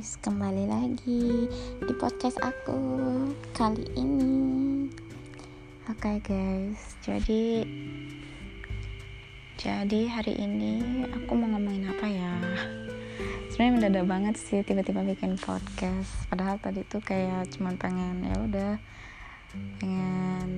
guys, 0.00 0.16
kembali 0.24 0.64
lagi 0.64 1.44
di 1.84 1.92
podcast 2.00 2.40
aku 2.40 2.80
kali 3.52 3.84
ini. 4.00 4.88
Oke 5.92 6.08
okay 6.08 6.16
guys, 6.24 6.96
jadi 7.04 7.68
jadi 9.60 10.00
hari 10.08 10.40
ini 10.40 11.04
aku 11.04 11.36
mau 11.36 11.52
ngomongin 11.52 11.92
apa 11.92 12.08
ya? 12.08 12.32
Sebenarnya 13.52 13.76
mendadak 13.76 14.08
banget 14.08 14.34
sih 14.40 14.64
tiba-tiba 14.64 15.04
bikin 15.04 15.36
podcast. 15.36 16.32
Padahal 16.32 16.56
tadi 16.56 16.80
tuh 16.88 17.04
kayak 17.04 17.52
cuman 17.52 17.76
pengen 17.76 18.24
ya 18.24 18.36
udah 18.40 18.72
pengen 19.84 20.48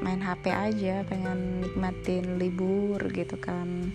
main 0.00 0.24
HP 0.24 0.48
aja, 0.48 1.04
pengen 1.04 1.68
nikmatin 1.68 2.40
libur 2.40 3.12
gitu 3.12 3.36
kan 3.36 3.92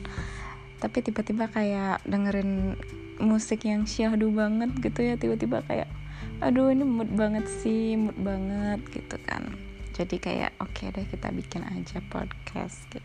tapi 0.79 1.03
tiba-tiba 1.03 1.51
kayak 1.51 1.99
dengerin 2.07 2.79
musik 3.19 3.67
yang 3.67 3.83
syahdu 3.83 4.31
banget 4.31 4.71
gitu 4.79 4.99
ya 5.03 5.15
tiba-tiba 5.19 5.61
kayak 5.67 5.91
aduh 6.39 6.71
ini 6.71 6.87
mood 6.87 7.11
banget 7.13 7.45
sih 7.45 7.99
mood 7.99 8.15
banget 8.19 8.79
gitu 8.95 9.19
kan. 9.27 9.51
Jadi 9.99 10.15
kayak 10.15 10.55
oke 10.63 10.71
okay 10.71 10.95
deh 10.95 11.03
kita 11.03 11.27
bikin 11.35 11.67
aja 11.67 11.99
podcast 12.07 12.87
gitu. 12.87 13.03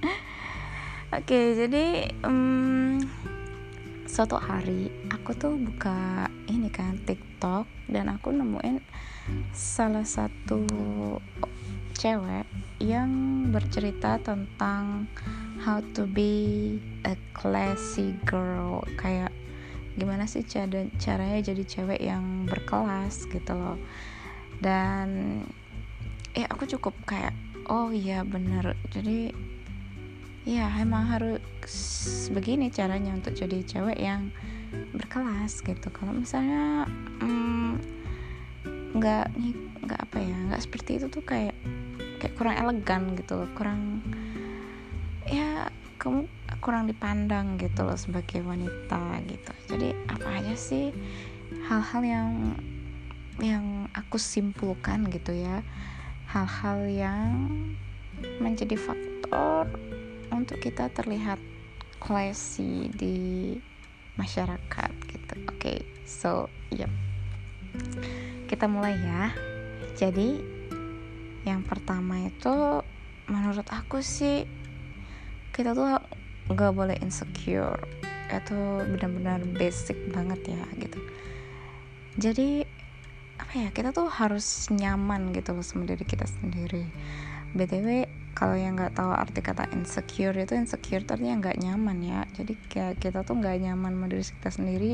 Oke 1.14 1.30
okay, 1.30 1.44
jadi 1.54 1.84
um, 2.24 2.96
suatu 4.08 4.40
hari 4.40 4.88
aku 5.12 5.36
tuh 5.36 5.52
buka 5.60 6.26
ini 6.48 6.72
kan 6.72 6.96
TikTok 7.04 7.68
dan 7.92 8.08
aku 8.08 8.32
nemuin 8.32 8.80
salah 9.52 10.02
satu 10.08 10.64
cewek 11.92 12.48
yang 12.80 13.10
bercerita 13.52 14.16
tentang 14.20 15.08
how 15.64 15.80
to 15.96 16.04
be 16.04 16.76
a 17.08 17.16
classy 17.32 18.12
girl. 18.28 18.84
Kayak 19.00 19.32
gimana 19.96 20.28
sih 20.28 20.44
cara 20.44 20.84
caranya 21.00 21.40
jadi 21.40 21.64
cewek 21.64 22.04
yang 22.04 22.44
berkelas 22.44 23.24
gitu 23.32 23.56
loh. 23.56 23.80
Dan 24.60 25.40
ya 26.36 26.44
aku 26.52 26.68
cukup 26.68 26.92
kayak 27.08 27.32
oh 27.72 27.88
iya 27.88 28.20
bener. 28.28 28.76
Jadi 28.92 29.32
ya 30.44 30.68
emang 30.76 31.08
harus 31.08 31.40
begini 32.28 32.68
caranya 32.68 33.16
untuk 33.16 33.32
jadi 33.32 33.64
cewek 33.64 33.96
yang 33.96 34.28
berkelas 34.92 35.64
gitu. 35.64 35.88
Kalau 35.88 36.12
misalnya 36.12 36.84
hmm, 37.24 37.80
nggak 39.00 39.26
mm, 39.32 39.88
nggak 39.88 40.00
apa 40.12 40.18
ya 40.20 40.36
nggak 40.52 40.60
seperti 40.60 41.00
itu 41.00 41.08
tuh 41.08 41.24
kayak 41.24 41.56
kayak 42.20 42.36
kurang 42.36 42.60
elegan 42.60 43.16
gitu 43.16 43.40
loh. 43.40 43.48
Kurang 43.56 44.04
ya 45.28 45.72
kamu 45.96 46.28
kurang 46.60 46.88
dipandang 46.88 47.56
gitu 47.56 47.84
loh 47.84 47.96
sebagai 47.96 48.44
wanita 48.44 49.20
gitu. 49.28 49.52
Jadi 49.72 49.88
apa 50.08 50.28
aja 50.40 50.54
sih 50.56 50.92
hal-hal 51.68 52.02
yang 52.04 52.30
yang 53.40 53.88
aku 53.96 54.20
simpulkan 54.20 55.08
gitu 55.08 55.32
ya. 55.32 55.64
Hal-hal 56.28 56.88
yang 56.88 57.30
menjadi 58.40 58.74
faktor 58.76 59.68
untuk 60.32 60.58
kita 60.60 60.90
terlihat 60.90 61.38
classy 62.00 62.90
di 62.92 63.16
masyarakat 64.20 64.90
gitu. 65.10 65.34
Oke 65.48 65.58
okay, 65.58 65.78
so 66.04 66.48
yep. 66.74 66.90
Kita 68.46 68.70
mulai 68.70 68.94
ya. 68.98 69.32
Jadi 69.94 70.38
yang 71.44 71.60
pertama 71.64 72.24
itu 72.24 72.82
menurut 73.28 73.66
aku 73.72 74.00
sih 74.04 74.44
kita 75.54 75.70
tuh 75.72 75.86
nggak 76.50 76.72
boleh 76.74 76.98
insecure 76.98 77.78
itu 78.28 78.58
benar-benar 78.90 79.40
basic 79.54 79.94
banget 80.10 80.58
ya 80.58 80.62
gitu. 80.82 80.98
Jadi 82.18 82.66
apa 83.38 83.52
ya 83.54 83.68
kita 83.70 83.94
tuh 83.94 84.10
harus 84.10 84.66
nyaman 84.74 85.30
gitu 85.30 85.54
loh 85.54 85.62
sama 85.62 85.86
diri 85.86 86.02
kita 86.02 86.26
sendiri. 86.26 86.90
Btw 87.54 88.10
kalau 88.34 88.58
yang 88.58 88.74
nggak 88.74 88.98
tahu 88.98 89.14
arti 89.14 89.38
kata 89.38 89.70
insecure 89.70 90.34
itu 90.34 90.58
insecure 90.58 91.06
artinya 91.06 91.38
nggak 91.38 91.62
nyaman 91.62 91.98
ya. 92.02 92.20
Jadi 92.34 92.58
kayak 92.66 92.98
kita 92.98 93.22
tuh 93.22 93.38
nggak 93.38 93.62
nyaman 93.62 93.94
sama 93.94 94.06
diri 94.10 94.24
kita 94.26 94.50
sendiri 94.50 94.92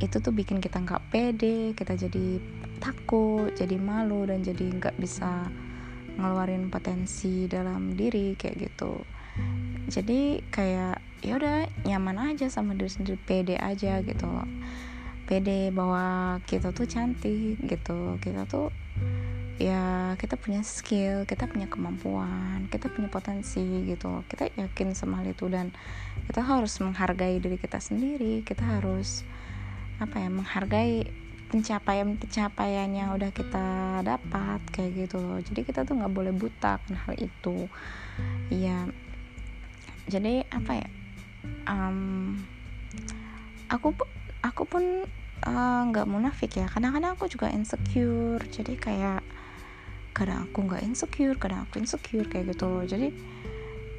itu 0.00 0.16
tuh 0.24 0.32
bikin 0.32 0.56
kita 0.56 0.80
nggak 0.80 1.12
pede 1.12 1.76
kita 1.76 2.00
jadi 2.00 2.40
takut 2.80 3.52
jadi 3.52 3.76
malu 3.76 4.24
dan 4.24 4.40
jadi 4.40 4.72
nggak 4.72 4.96
bisa 4.96 5.52
ngeluarin 6.16 6.72
potensi 6.72 7.44
dalam 7.44 7.92
diri 7.92 8.32
kayak 8.40 8.56
gitu 8.56 9.04
jadi 9.86 10.42
kayak 10.50 10.98
ya 11.22 11.32
udah 11.38 11.66
nyaman 11.86 12.34
aja 12.34 12.50
sama 12.50 12.74
diri 12.74 12.90
sendiri 12.90 13.18
pede 13.18 13.56
aja 13.58 14.02
gitu 14.02 14.26
loh. 14.26 14.48
Pede 15.26 15.74
bahwa 15.74 16.38
kita 16.46 16.70
tuh 16.70 16.86
cantik 16.86 17.58
gitu. 17.62 18.18
Kita 18.22 18.46
tuh 18.46 18.70
ya 19.56 20.12
kita 20.20 20.36
punya 20.36 20.60
skill 20.60 21.24
kita 21.24 21.48
punya 21.48 21.64
kemampuan 21.64 22.68
kita 22.68 22.92
punya 22.92 23.08
potensi 23.08 23.88
gitu 23.88 24.20
kita 24.28 24.52
yakin 24.52 24.92
sama 24.92 25.24
hal 25.24 25.32
itu 25.32 25.48
dan 25.48 25.72
kita 26.28 26.44
harus 26.44 26.76
menghargai 26.82 27.40
diri 27.40 27.56
kita 27.56 27.78
sendiri. 27.78 28.42
Kita 28.42 28.62
harus 28.66 29.22
apa 29.96 30.20
ya 30.20 30.28
menghargai 30.28 31.08
pencapaian 31.46 32.18
pencapaian 32.18 32.90
yang 32.90 33.14
udah 33.14 33.30
kita 33.30 34.02
dapat 34.02 34.60
kayak 34.74 35.06
gitu 35.06 35.22
loh. 35.22 35.38
Jadi 35.40 35.62
kita 35.62 35.86
tuh 35.86 35.94
nggak 35.94 36.12
boleh 36.12 36.34
buta 36.34 36.82
kan 36.82 36.94
hal 37.06 37.14
itu. 37.16 37.70
Ya 38.50 38.90
jadi 40.06 40.46
apa 40.50 40.72
ya 40.82 40.88
um, 41.66 42.38
aku 43.66 43.92
aku 44.42 44.62
pun 44.64 44.84
uh, 45.44 45.80
nggak 45.90 46.06
uh, 46.06 46.10
munafik 46.10 46.56
ya. 46.56 46.70
Kadang-kadang 46.70 47.18
aku 47.18 47.26
juga 47.28 47.50
insecure. 47.50 48.40
Jadi 48.48 48.78
kayak 48.78 49.20
kadang 50.16 50.48
aku 50.48 50.64
nggak 50.64 50.82
insecure 50.86 51.36
kadang 51.36 51.68
aku 51.68 51.82
insecure 51.82 52.24
kayak 52.30 52.54
gitu 52.54 52.64
loh. 52.70 52.84
Jadi 52.86 53.12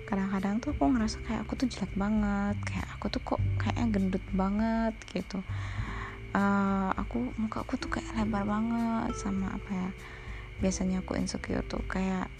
kadang-kadang 0.07 0.63
tuh 0.63 0.71
aku 0.71 0.87
ngerasa 0.95 1.17
kayak 1.27 1.41
aku 1.45 1.53
tuh 1.59 1.67
jelek 1.67 1.93
banget. 1.93 2.55
Kayak 2.63 2.87
aku 2.97 3.05
tuh 3.11 3.21
kok 3.21 3.41
kayaknya 3.59 3.85
gendut 3.91 4.25
banget 4.33 4.95
gitu. 5.11 5.43
Uh, 6.35 6.91
aku 6.95 7.33
muka 7.39 7.65
aku 7.65 7.79
tuh 7.79 7.89
kayak 7.89 8.13
lebar 8.13 8.45
banget 8.45 9.15
sama 9.17 9.57
apa 9.57 9.69
ya 9.73 9.89
biasanya 10.63 11.03
aku 11.03 11.19
insecure 11.19 11.63
tuh. 11.67 11.83
Kayak 11.85 12.31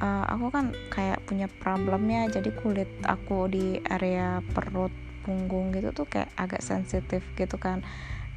uh, 0.00 0.24
aku 0.26 0.46
kan 0.50 0.72
kayak 0.88 1.22
punya 1.28 1.46
problemnya 1.46 2.26
jadi 2.26 2.50
kulit 2.56 2.88
aku 3.04 3.46
di 3.46 3.78
area 3.86 4.40
perut 4.56 4.90
punggung 5.22 5.70
gitu 5.76 5.92
tuh 5.92 6.08
kayak 6.08 6.32
agak 6.34 6.64
sensitif 6.64 7.22
gitu 7.36 7.60
kan. 7.60 7.84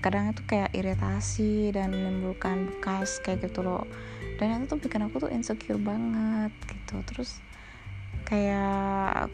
Kadang 0.04 0.36
itu 0.36 0.44
kayak 0.44 0.76
iritasi 0.76 1.72
dan 1.72 1.96
menimbulkan 1.96 2.68
bekas 2.68 3.24
kayak 3.24 3.48
gitu 3.48 3.64
loh. 3.64 3.88
Dan 4.36 4.68
itu 4.68 4.76
tuh 4.76 4.80
bikin 4.84 5.08
aku 5.08 5.24
tuh 5.24 5.32
insecure 5.32 5.80
banget 5.80 6.52
gitu. 6.68 7.00
Terus 7.08 7.40
kayak 8.28 9.32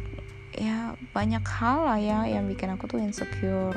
ya 0.53 0.93
banyak 1.13 1.45
hal 1.45 1.77
lah 1.85 1.99
ya 2.01 2.19
yang 2.29 2.45
bikin 2.45 2.69
aku 2.77 2.85
tuh 2.85 3.01
insecure. 3.01 3.73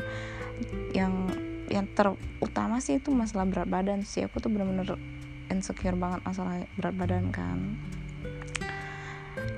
Yang 0.93 1.33
yang 1.73 1.89
terutama 1.97 2.85
sih 2.85 3.01
itu 3.01 3.09
masalah 3.09 3.49
berat 3.49 3.73
badan 3.73 4.05
sih. 4.05 4.29
Aku 4.29 4.45
tuh 4.45 4.53
bener-bener 4.53 5.01
insecure 5.49 5.97
banget 5.97 6.21
masalah 6.29 6.61
berat 6.77 6.93
badan 6.93 7.33
kan 7.33 7.81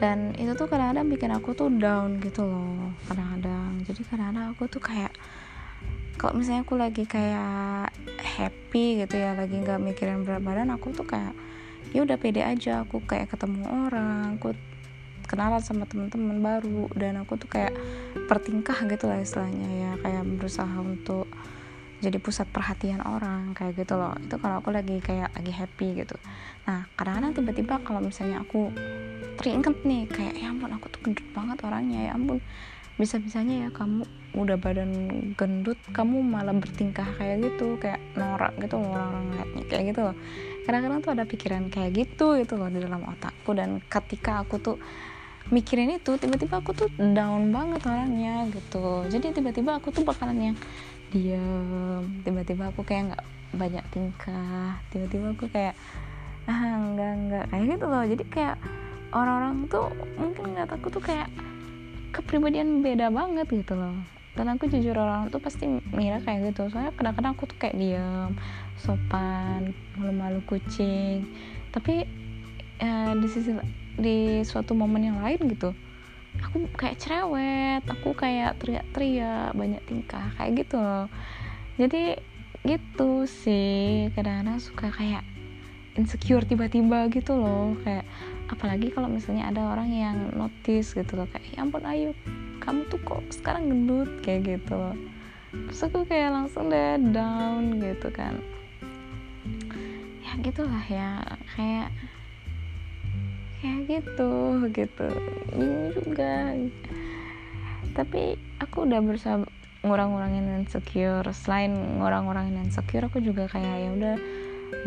dan 0.05 0.37
itu 0.37 0.53
tuh 0.53 0.69
kadang-kadang 0.69 1.09
bikin 1.09 1.33
aku 1.33 1.57
tuh 1.57 1.73
down 1.73 2.21
gitu 2.21 2.45
loh 2.45 2.93
kadang-kadang. 3.09 3.81
Jadi 3.89 4.05
kadang-kadang 4.05 4.53
aku 4.53 4.69
tuh 4.69 4.85
kayak 4.85 5.17
kalau 6.21 6.37
misalnya 6.37 6.61
aku 6.61 6.77
lagi 6.77 7.09
kayak 7.09 7.89
happy 8.21 9.01
gitu 9.01 9.17
ya 9.17 9.33
lagi 9.33 9.57
nggak 9.57 9.81
mikirin 9.81 10.21
berat 10.29 10.45
badan 10.45 10.69
aku 10.77 10.93
tuh 10.93 11.09
kayak 11.09 11.33
ya 11.97 12.05
udah 12.05 12.21
pede 12.21 12.45
aja 12.45 12.85
aku 12.85 13.01
kayak 13.09 13.33
ketemu 13.33 13.65
orang 13.65 14.37
aku 14.37 14.53
kenalan 15.25 15.65
sama 15.65 15.89
teman-teman 15.89 16.37
baru. 16.45 16.93
Dan 16.93 17.25
aku 17.25 17.41
tuh 17.41 17.49
kayak 17.49 17.73
pertingkah 18.29 18.77
gitu 18.85 19.09
lah 19.09 19.25
istilahnya 19.25 19.69
ya 19.73 19.91
kayak 20.05 20.29
berusaha 20.37 20.85
untuk 20.85 21.25
jadi 22.01 22.19
pusat 22.19 22.49
perhatian 22.51 23.03
orang 23.05 23.55
kayak 23.55 23.85
gitu 23.85 23.95
loh. 23.95 24.15
Itu 24.19 24.39
kalau 24.43 24.59
aku 24.63 24.75
lagi 24.75 24.99
kayak 24.99 25.35
lagi 25.35 25.53
happy 25.55 26.03
gitu. 26.03 26.17
Nah 26.67 26.89
kadang-kadang 26.99 27.33
tiba-tiba 27.37 27.75
kalau 27.83 28.01
misalnya 28.03 28.43
aku 28.43 28.73
teringat 29.39 29.83
nih 29.83 30.07
kayak 30.11 30.35
ya 30.39 30.51
ampun 30.51 30.71
aku 30.75 30.87
tuh 30.91 31.01
gendut 31.05 31.27
banget 31.35 31.59
orangnya 31.63 32.01
ya 32.09 32.13
ampun. 32.17 32.39
Bisa-bisanya 32.95 33.67
ya 33.67 33.69
kamu 33.75 34.07
udah 34.35 34.59
badan 34.59 34.91
gendut 35.39 35.79
kamu 35.95 36.23
malah 36.23 36.55
bertingkah 36.55 37.07
kayak 37.19 37.43
gitu 37.43 37.79
kayak 37.79 38.03
norak 38.19 38.55
gitu 38.59 38.79
orang-orang 38.79 39.35
liatnya 39.35 39.65
kayak 39.67 39.85
gitu 39.95 40.01
loh. 40.11 40.17
Kadang-kadang 40.65 40.99
tuh 41.03 41.13
ada 41.15 41.25
pikiran 41.27 41.63
kayak 41.71 41.91
gitu 41.95 42.39
gitu 42.39 42.55
loh 42.59 42.71
di 42.71 42.79
dalam 42.83 43.03
otakku. 43.07 43.51
Dan 43.55 43.83
ketika 43.87 44.43
aku 44.43 44.59
tuh 44.63 44.77
mikirin 45.53 45.93
itu 45.93 46.17
tiba-tiba 46.17 46.65
aku 46.65 46.73
tuh 46.73 46.89
down 46.97 47.53
banget 47.53 47.85
orangnya 47.85 48.49
gitu. 48.49 49.05
Jadi 49.13 49.37
tiba-tiba 49.37 49.77
aku 49.77 49.93
tuh 49.93 50.01
bakalan 50.07 50.53
yang 50.53 50.57
diam 51.15 52.03
tiba-tiba 52.27 52.75
aku 52.75 52.83
kayak 52.83 53.15
nggak 53.15 53.25
banyak 53.55 53.85
tingkah. 53.95 54.83
Tiba-tiba 54.91 55.31
aku 55.31 55.47
kayak 55.47 55.79
ah 56.51 56.77
enggak 56.77 57.13
enggak 57.15 57.45
kayak 57.49 57.65
gitu 57.71 57.85
loh. 57.87 58.03
Jadi 58.03 58.25
kayak 58.27 58.57
orang-orang 59.15 59.71
tuh 59.71 59.87
mungkin 60.19 60.45
nggak 60.59 60.75
aku 60.75 60.91
tuh 60.91 61.03
kayak 61.03 61.31
kepribadian 62.11 62.83
beda 62.83 63.15
banget 63.15 63.47
gitu 63.47 63.79
loh. 63.79 63.95
Dan 64.35 64.51
aku 64.51 64.67
jujur 64.67 64.99
orang 64.99 65.31
tuh 65.31 65.39
pasti 65.39 65.71
ngira 65.95 66.19
kayak 66.27 66.51
gitu. 66.51 66.67
Soalnya 66.67 66.91
kadang-kadang 66.99 67.39
aku 67.39 67.47
tuh 67.47 67.59
kayak 67.63 67.79
diam 67.79 68.35
sopan 68.83 69.71
malu-malu 69.95 70.43
kucing. 70.51 71.31
Tapi 71.71 72.03
uh, 72.83 73.15
di 73.15 73.29
sisi 73.31 73.55
di 73.95 74.43
suatu 74.43 74.75
momen 74.75 75.07
yang 75.07 75.23
lain 75.23 75.39
gitu 75.47 75.71
aku 76.43 76.67
kayak 76.75 76.99
cerewet 76.99 77.83
aku 77.87 78.17
kayak 78.17 78.59
teriak-teriak 78.59 79.55
banyak 79.55 79.83
tingkah 79.87 80.33
kayak 80.35 80.67
gitu 80.67 80.81
loh. 80.81 81.07
Jadi 81.79 82.19
gitu 82.65 83.29
sih. 83.29 84.09
Kadang-kadang 84.17 84.59
suka 84.59 84.89
kayak 84.91 85.23
insecure 85.95 86.43
tiba-tiba 86.49 87.07
gitu 87.13 87.37
loh. 87.37 87.77
Kayak 87.85 88.09
apalagi 88.49 88.91
kalau 88.91 89.07
misalnya 89.07 89.53
ada 89.53 89.63
orang 89.69 89.93
yang 89.93 90.17
notice 90.35 90.97
gitu 90.97 91.15
loh. 91.15 91.29
Kayak 91.31 91.47
ya 91.55 91.59
ampun 91.63 91.85
ayo 91.85 92.11
kamu 92.65 92.89
tuh 92.89 93.01
kok 93.05 93.23
sekarang 93.31 93.69
gendut? 93.69 94.11
Kayak 94.25 94.59
gitu 94.59 94.75
loh. 94.75 94.97
Terus 95.71 95.81
aku 95.87 96.03
kayak 96.09 96.35
langsung 96.35 96.73
deh 96.73 96.99
down 97.13 97.79
gitu 97.79 98.09
kan. 98.11 98.41
Ya 100.25 100.33
gitulah 100.41 100.85
ya. 100.89 101.21
Kayak 101.55 101.93
kayak 103.65 103.81
gitu 103.89 104.33
gitu. 104.77 105.09
Ini 105.57 105.97
juga. 105.97 106.53
Tapi 107.97 108.37
aku 108.61 108.85
udah 108.85 109.01
berusaha 109.01 109.41
ngurang-ngurangin 109.85 110.61
insecure 110.61 111.25
selain 111.33 111.73
ngurang-ngurangin 111.73 112.61
insecure 112.61 113.09
aku 113.09 113.25
juga 113.25 113.49
kayak 113.49 113.77
ya 113.85 113.91
udah 113.93 114.17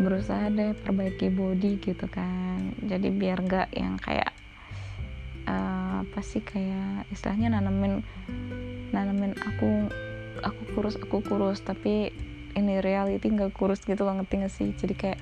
berusaha 0.02 0.46
deh 0.54 0.78
perbaiki 0.78 1.34
body 1.34 1.82
gitu 1.82 2.06
kan. 2.06 2.70
Jadi 2.86 3.10
biar 3.10 3.42
gak 3.42 3.74
yang 3.74 3.98
kayak 3.98 4.30
uh, 5.50 6.06
apa 6.06 6.20
sih 6.22 6.42
kayak 6.42 7.10
istilahnya 7.10 7.58
nanamin 7.58 8.06
nanamin 8.94 9.34
aku 9.42 9.90
aku 10.46 10.62
kurus 10.78 10.94
aku 10.94 11.18
kurus. 11.26 11.58
Tapi 11.66 12.14
ini 12.54 12.82
reality 12.82 13.26
nggak 13.26 13.54
kurus 13.54 13.82
gitu 13.82 14.06
loh 14.06 14.18
ngerti 14.18 14.34
gak 14.46 14.54
sih? 14.54 14.70
Jadi 14.74 14.94
kayak 14.94 15.20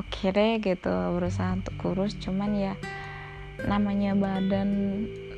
oke 0.00 0.30
deh 0.30 0.58
gitu 0.60 0.94
berusaha 1.14 1.54
untuk 1.54 1.74
kurus. 1.80 2.16
Cuman 2.18 2.50
ya 2.54 2.74
namanya 3.64 4.14
badan 4.18 4.70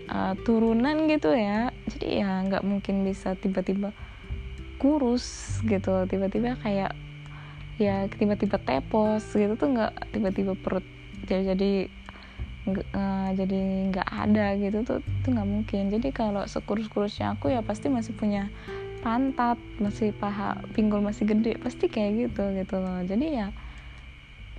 uh, 0.08 0.34
turunan 0.42 1.08
gitu 1.10 1.34
ya. 1.34 1.70
Jadi 1.90 2.22
ya 2.22 2.42
nggak 2.46 2.64
mungkin 2.64 3.04
bisa 3.04 3.34
tiba-tiba 3.36 3.92
kurus 4.80 5.58
gitu. 5.64 6.04
Tiba-tiba 6.08 6.56
kayak 6.60 6.92
ya 7.76 8.08
tiba-tiba 8.08 8.56
tepos 8.56 9.24
gitu 9.36 9.52
tuh 9.60 9.68
nggak 9.68 10.16
tiba-tiba 10.16 10.56
perut 10.56 10.84
jadi 11.28 11.52
jadi 11.52 11.72
uh, 12.96 13.30
jadi 13.36 13.60
nggak 13.92 14.08
ada 14.08 14.56
gitu 14.56 14.78
tuh 14.86 14.98
tuh 15.22 15.30
nggak 15.30 15.48
mungkin. 15.48 15.82
Jadi 15.92 16.08
kalau 16.14 16.44
sekurus-kurusnya 16.48 17.36
aku 17.36 17.52
ya 17.52 17.60
pasti 17.60 17.92
masih 17.92 18.16
punya 18.16 18.48
pantat 19.04 19.60
masih 19.78 20.10
paha 20.16 20.58
pinggul 20.74 20.98
masih 20.98 21.30
gede 21.30 21.54
pasti 21.62 21.86
kayak 21.86 22.30
gitu 22.30 22.42
gitu 22.56 22.76
loh. 22.80 23.04
Jadi 23.06 23.26
ya 23.38 23.52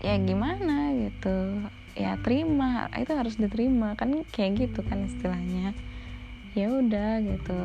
ya 0.02 0.16
gimana 0.22 0.94
gitu? 0.98 1.68
Ya 1.98 2.14
terima 2.22 2.92
itu 2.94 3.12
harus 3.14 3.36
diterima. 3.38 3.98
Kan 3.98 4.26
kayak 4.30 4.68
gitu 4.68 4.86
kan 4.86 5.06
istilahnya. 5.06 5.74
Ya 6.54 6.70
udah 6.70 7.22
gitu. 7.22 7.60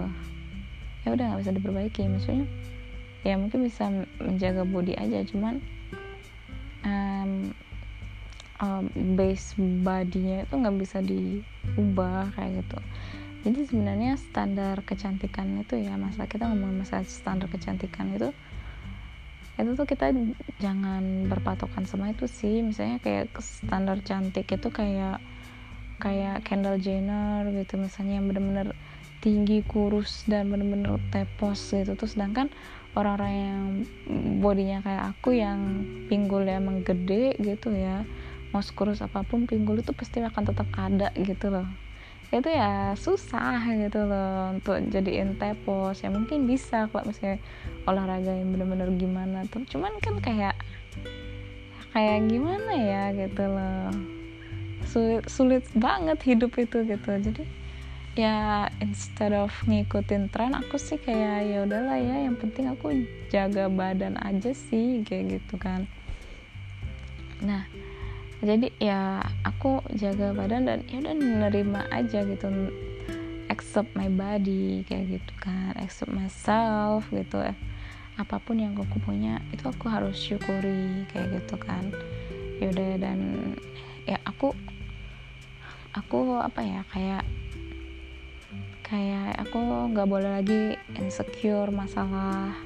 Ya 1.04 1.08
udah 1.12 1.24
nggak 1.32 1.40
bisa 1.44 1.52
diperbaiki. 1.52 2.02
Maksudnya 2.08 2.46
ya 3.22 3.38
mungkin 3.38 3.64
bisa 3.64 3.88
menjaga 4.20 4.64
body 4.64 4.96
aja. 4.96 5.20
Cuman 5.28 5.60
um, 6.84 7.52
um, 8.62 8.84
base 9.18 9.54
bodinya 9.58 10.46
itu 10.46 10.54
nggak 10.54 10.76
bisa 10.78 10.98
diubah 11.02 12.32
kayak 12.38 12.64
gitu. 12.64 12.78
Jadi 13.42 13.60
sebenarnya 13.66 14.14
standar 14.14 14.86
kecantikan 14.86 15.50
itu 15.58 15.74
ya 15.74 15.98
masa 15.98 16.30
kita 16.30 16.46
ngomong 16.46 16.86
masalah 16.86 17.02
standar 17.02 17.50
kecantikan 17.50 18.14
itu 18.14 18.30
itu 19.60 19.76
tuh 19.76 19.84
kita 19.84 20.12
jangan 20.60 21.28
berpatokan 21.28 21.84
sama 21.84 22.12
itu 22.12 22.24
sih. 22.28 22.64
Misalnya 22.64 22.98
kayak 23.02 23.36
standar 23.40 24.00
cantik 24.00 24.48
itu 24.48 24.68
kayak 24.72 25.20
kayak 26.02 26.42
Kendall 26.42 26.82
Jenner 26.82 27.46
gitu 27.54 27.78
misalnya 27.78 28.18
yang 28.18 28.26
bener-bener 28.26 28.74
tinggi 29.22 29.62
kurus 29.62 30.26
dan 30.26 30.50
bener-bener 30.50 30.98
tepos 31.12 31.76
gitu. 31.76 31.94
Tuh 31.94 32.08
sedangkan 32.10 32.50
orang-orang 32.92 33.32
yang 33.32 33.64
bodinya 34.40 34.78
kayak 34.84 35.16
aku 35.16 35.36
yang 35.36 35.86
pinggulnya 36.12 36.60
emang 36.60 36.84
gede 36.84 37.36
gitu 37.40 37.72
ya 37.72 38.04
mau 38.52 38.60
kurus 38.60 39.00
apa 39.00 39.24
pun 39.24 39.48
pinggul 39.48 39.80
itu 39.80 39.96
pasti 39.96 40.20
akan 40.20 40.44
tetap 40.44 40.68
ada 40.76 41.08
gitu 41.16 41.48
loh 41.48 41.64
itu 42.32 42.48
ya 42.48 42.96
susah 42.96 43.60
gitu 43.76 44.08
loh 44.08 44.56
untuk 44.56 44.80
jadiin 44.88 45.36
tepos. 45.36 46.00
Ya 46.00 46.08
mungkin 46.08 46.48
bisa 46.48 46.88
kalau 46.88 47.04
misalnya 47.04 47.36
olahraga 47.84 48.32
yang 48.32 48.56
bener-bener 48.56 48.88
gimana 48.96 49.44
tuh. 49.52 49.68
Cuman 49.68 50.00
kan 50.00 50.16
kayak 50.24 50.56
kayak 51.92 52.32
gimana 52.32 52.72
ya 52.72 53.04
gitu 53.12 53.44
loh. 53.44 53.92
Sulit 54.88 55.28
sulit 55.28 55.64
banget 55.76 56.24
hidup 56.24 56.56
itu 56.56 56.88
gitu. 56.88 57.10
Jadi 57.20 57.44
ya 58.16 58.68
instead 58.80 59.36
of 59.36 59.52
ngikutin 59.68 60.32
tren 60.32 60.56
aku 60.56 60.80
sih 60.80 60.96
kayak 60.96 61.52
ya 61.52 61.68
udahlah 61.68 62.00
ya. 62.00 62.16
Yang 62.32 62.48
penting 62.48 62.64
aku 62.72 63.04
jaga 63.28 63.68
badan 63.68 64.16
aja 64.24 64.56
sih 64.56 65.04
kayak 65.04 65.36
gitu 65.36 65.60
kan. 65.60 65.84
Nah 67.44 67.68
jadi 68.42 68.68
ya 68.82 69.22
aku 69.46 69.86
jaga 69.94 70.34
badan 70.34 70.66
dan 70.66 70.82
ya 70.90 70.98
udah 70.98 71.14
nerima 71.14 71.86
aja 71.94 72.26
gitu. 72.26 72.50
Accept 73.46 73.94
my 73.94 74.10
body 74.10 74.82
kayak 74.82 75.22
gitu 75.22 75.32
kan. 75.38 75.78
Accept 75.78 76.10
myself 76.10 77.06
gitu. 77.14 77.38
Eh 77.38 77.54
apa 78.18 78.42
pun 78.42 78.58
yang 78.58 78.74
aku 78.74 78.98
punya 78.98 79.38
itu 79.54 79.64
aku 79.64 79.86
harus 79.86 80.18
syukuri 80.18 81.06
kayak 81.14 81.38
gitu 81.38 81.54
kan. 81.54 81.94
Ya 82.58 82.74
udah 82.74 82.92
dan 82.98 83.18
ya 84.10 84.18
aku 84.26 84.50
aku 85.94 86.42
apa 86.42 86.60
ya 86.66 86.80
kayak 86.90 87.22
kayak 88.82 89.38
aku 89.38 89.86
nggak 89.94 90.08
boleh 90.10 90.30
lagi 90.42 90.74
insecure 90.98 91.70
masalah 91.70 92.58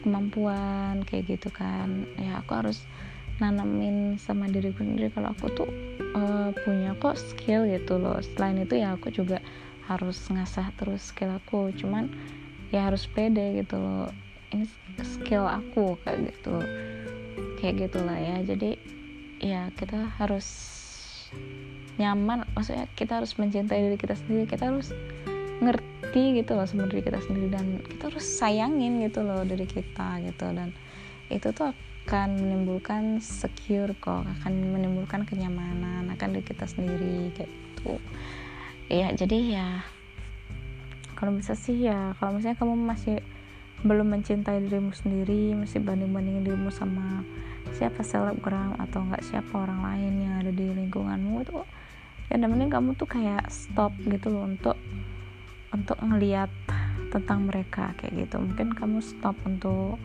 kemampuan 0.00 1.04
kayak 1.04 1.36
gitu 1.36 1.52
kan. 1.52 2.08
Ya 2.16 2.40
aku 2.40 2.56
harus 2.56 2.88
nanamin 3.38 4.18
sama 4.18 4.50
diriku 4.50 4.82
sendiri 4.82 5.14
kalau 5.14 5.30
aku 5.30 5.46
tuh 5.54 5.70
uh, 6.14 6.50
punya 6.66 6.94
kok 6.98 7.18
skill 7.18 7.66
gitu 7.70 7.98
loh. 7.98 8.18
Selain 8.34 8.58
itu 8.58 8.78
ya 8.78 8.98
aku 8.98 9.14
juga 9.14 9.38
harus 9.86 10.18
ngasah 10.28 10.74
terus 10.74 11.14
skill 11.14 11.38
aku. 11.38 11.70
Cuman 11.74 12.10
ya 12.74 12.90
harus 12.90 13.06
pede 13.06 13.62
gitu 13.62 13.78
loh. 13.78 14.10
Ini 14.50 14.66
skill 15.02 15.46
aku 15.46 15.94
kayak 16.02 16.34
gitu 16.34 16.58
kayak 17.62 17.88
gitulah 17.88 18.18
ya. 18.18 18.42
Jadi 18.42 18.70
ya 19.38 19.70
kita 19.78 20.10
harus 20.18 20.46
nyaman. 21.96 22.42
Maksudnya 22.58 22.90
kita 22.98 23.22
harus 23.22 23.38
mencintai 23.38 23.86
diri 23.86 23.96
kita 23.96 24.18
sendiri. 24.18 24.50
Kita 24.50 24.66
harus 24.66 24.90
ngerti 25.58 26.42
gitu 26.42 26.54
loh 26.58 26.66
sama 26.66 26.90
diri 26.90 27.06
kita 27.06 27.22
sendiri. 27.22 27.54
Dan 27.54 27.66
kita 27.86 28.10
harus 28.10 28.26
sayangin 28.26 28.98
gitu 29.06 29.22
loh 29.22 29.46
diri 29.46 29.64
kita 29.70 30.18
gitu. 30.26 30.50
Dan 30.50 30.74
itu 31.30 31.54
tuh 31.54 31.70
akan 32.08 32.40
menimbulkan 32.40 33.20
secure 33.20 33.92
kok 34.00 34.24
akan 34.24 34.52
menimbulkan 34.72 35.28
kenyamanan 35.28 36.08
akan 36.08 36.28
diri 36.32 36.40
kita 36.40 36.64
sendiri 36.64 37.28
kayak 37.36 37.52
gitu. 37.52 38.00
Ya 38.88 39.12
jadi 39.12 39.38
ya 39.60 39.68
kalau 41.20 41.36
bisa 41.36 41.52
sih 41.52 41.84
ya 41.84 42.16
kalau 42.16 42.40
misalnya 42.40 42.56
kamu 42.56 42.80
masih 42.80 43.20
belum 43.84 44.08
mencintai 44.08 44.64
dirimu 44.64 44.96
sendiri 44.96 45.52
masih 45.52 45.84
banding 45.84 46.08
bandingin 46.16 46.48
dirimu 46.48 46.72
sama 46.72 47.28
siapa 47.76 48.00
selebgram 48.00 48.80
atau 48.80 49.04
enggak 49.04 49.28
siapa 49.28 49.68
orang 49.68 49.84
lain 49.84 50.12
yang 50.24 50.34
ada 50.40 50.48
di 50.48 50.64
lingkunganmu 50.64 51.44
itu 51.44 51.60
ya 52.32 52.40
mending 52.40 52.72
kamu 52.72 52.96
tuh 52.96 53.04
kayak 53.04 53.44
stop 53.52 53.92
gitu 54.08 54.32
loh 54.32 54.48
untuk 54.48 54.80
untuk 55.76 56.00
ngeliat 56.00 56.48
tentang 57.12 57.44
mereka 57.44 57.92
kayak 58.00 58.24
gitu. 58.24 58.40
Mungkin 58.40 58.72
kamu 58.72 59.04
stop 59.04 59.36
untuk 59.44 60.00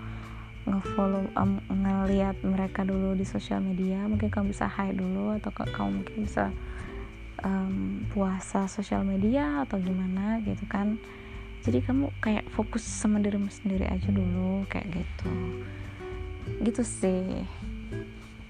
ngefollow 0.63 1.27
um, 1.35 1.59
ngeliat 1.67 2.39
mereka 2.39 2.87
dulu 2.87 3.15
di 3.19 3.27
sosial 3.27 3.59
media 3.59 4.07
mungkin 4.07 4.31
kamu 4.31 4.55
bisa 4.55 4.71
hide 4.71 4.95
dulu 4.95 5.35
atau 5.35 5.51
kamu 5.51 5.89
mungkin 5.99 6.17
bisa 6.23 6.55
um, 7.43 8.07
puasa 8.11 8.71
sosial 8.71 9.03
media 9.03 9.67
atau 9.67 9.77
gimana 9.79 10.39
gitu 10.43 10.63
kan. 10.71 10.95
Jadi 11.63 11.79
kamu 11.83 12.11
kayak 12.19 12.47
fokus 12.51 12.83
sama 12.83 13.23
dirimu 13.23 13.47
sendiri 13.47 13.87
aja 13.87 14.11
dulu 14.11 14.67
kayak 14.67 14.91
gitu. 14.91 15.31
Gitu 16.59 16.83
sih. 16.83 17.47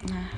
Nah 0.10 0.30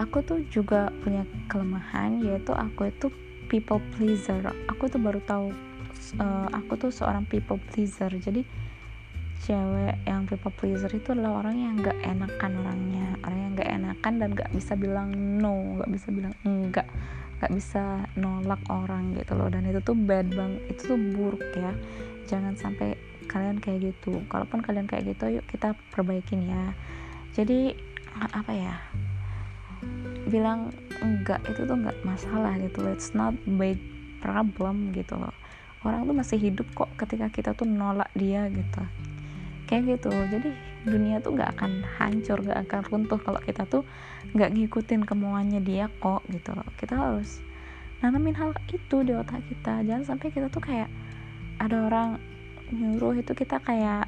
aku 0.00 0.24
tuh 0.24 0.40
juga 0.48 0.88
punya 1.04 1.24
kelemahan 1.48 2.20
yaitu 2.24 2.52
aku 2.52 2.88
itu 2.88 3.08
people 3.48 3.80
pleaser. 3.96 4.40
Aku 4.72 4.88
tuh 4.88 5.00
baru 5.00 5.20
tahu 5.24 5.52
uh, 6.20 6.48
aku 6.52 6.76
tuh 6.76 6.90
seorang 6.92 7.24
people 7.28 7.60
pleaser. 7.72 8.08
Jadi 8.12 8.44
cewek 9.42 9.98
yang 10.06 10.22
people 10.30 10.54
pleaser 10.54 10.90
itu 10.94 11.18
adalah 11.18 11.42
orang 11.42 11.56
yang 11.58 11.74
nggak 11.82 11.98
enakan 12.06 12.52
orangnya. 12.62 13.06
Orang 13.26 13.38
yang 13.42 13.52
nggak 13.58 13.70
enakan 13.74 14.12
dan 14.22 14.28
nggak 14.38 14.50
bisa 14.54 14.72
bilang 14.78 15.08
no 15.42 15.82
nggak 15.82 15.90
bisa 15.90 16.08
bilang 16.14 16.34
enggak 16.46 16.86
nggak 17.42 17.52
bisa 17.58 18.06
nolak 18.14 18.62
orang 18.70 19.18
gitu 19.18 19.34
loh. 19.34 19.50
Dan 19.50 19.66
itu 19.66 19.82
tuh 19.82 19.98
bad 19.98 20.30
bang 20.30 20.62
itu 20.70 20.94
tuh 20.94 20.98
buruk 21.18 21.42
ya. 21.58 21.74
Jangan 22.30 22.54
sampai 22.54 22.94
kalian 23.26 23.58
kayak 23.58 23.90
gitu. 23.90 24.22
Kalaupun 24.30 24.62
kalian 24.62 24.86
kayak 24.86 25.10
gitu 25.10 25.42
yuk 25.42 25.44
kita 25.50 25.74
perbaikin 25.90 26.46
ya. 26.46 26.70
Jadi 27.34 27.74
apa 28.14 28.52
ya? 28.54 28.78
Bilang 30.30 30.70
enggak 31.02 31.42
itu 31.50 31.66
tuh 31.66 31.74
enggak 31.74 31.98
masalah 32.06 32.54
gitu 32.62 32.78
loh. 32.86 32.94
It's 32.94 33.10
not 33.10 33.34
big 33.58 33.82
problem 34.22 34.94
gitu 34.94 35.18
loh. 35.18 35.34
Orang 35.82 36.06
tuh 36.06 36.14
masih 36.14 36.38
hidup 36.38 36.70
kok 36.78 36.94
ketika 36.94 37.26
kita 37.26 37.50
tuh 37.58 37.66
nolak 37.66 38.06
dia 38.14 38.46
gitu 38.46 38.86
kayak 39.72 39.96
gitu. 39.96 40.12
Jadi 40.12 40.52
dunia 40.84 41.24
tuh 41.24 41.32
nggak 41.32 41.56
akan 41.56 41.80
hancur 41.96 42.44
nggak 42.44 42.68
akan 42.68 42.80
runtuh 42.92 43.16
kalau 43.16 43.40
kita 43.40 43.64
tuh 43.64 43.88
nggak 44.36 44.52
ngikutin 44.52 45.08
kemauannya 45.08 45.64
dia 45.64 45.88
kok 45.88 46.20
gitu 46.28 46.52
loh. 46.52 46.68
Kita 46.76 47.00
harus 47.00 47.40
nanamin 48.04 48.36
hal 48.36 48.52
itu 48.68 48.96
di 49.00 49.16
otak 49.16 49.40
kita. 49.48 49.80
Jangan 49.88 50.04
sampai 50.04 50.28
kita 50.28 50.52
tuh 50.52 50.60
kayak 50.60 50.92
ada 51.56 51.88
orang 51.88 52.20
nyuruh 52.68 53.16
itu 53.16 53.32
kita 53.32 53.64
kayak 53.64 54.04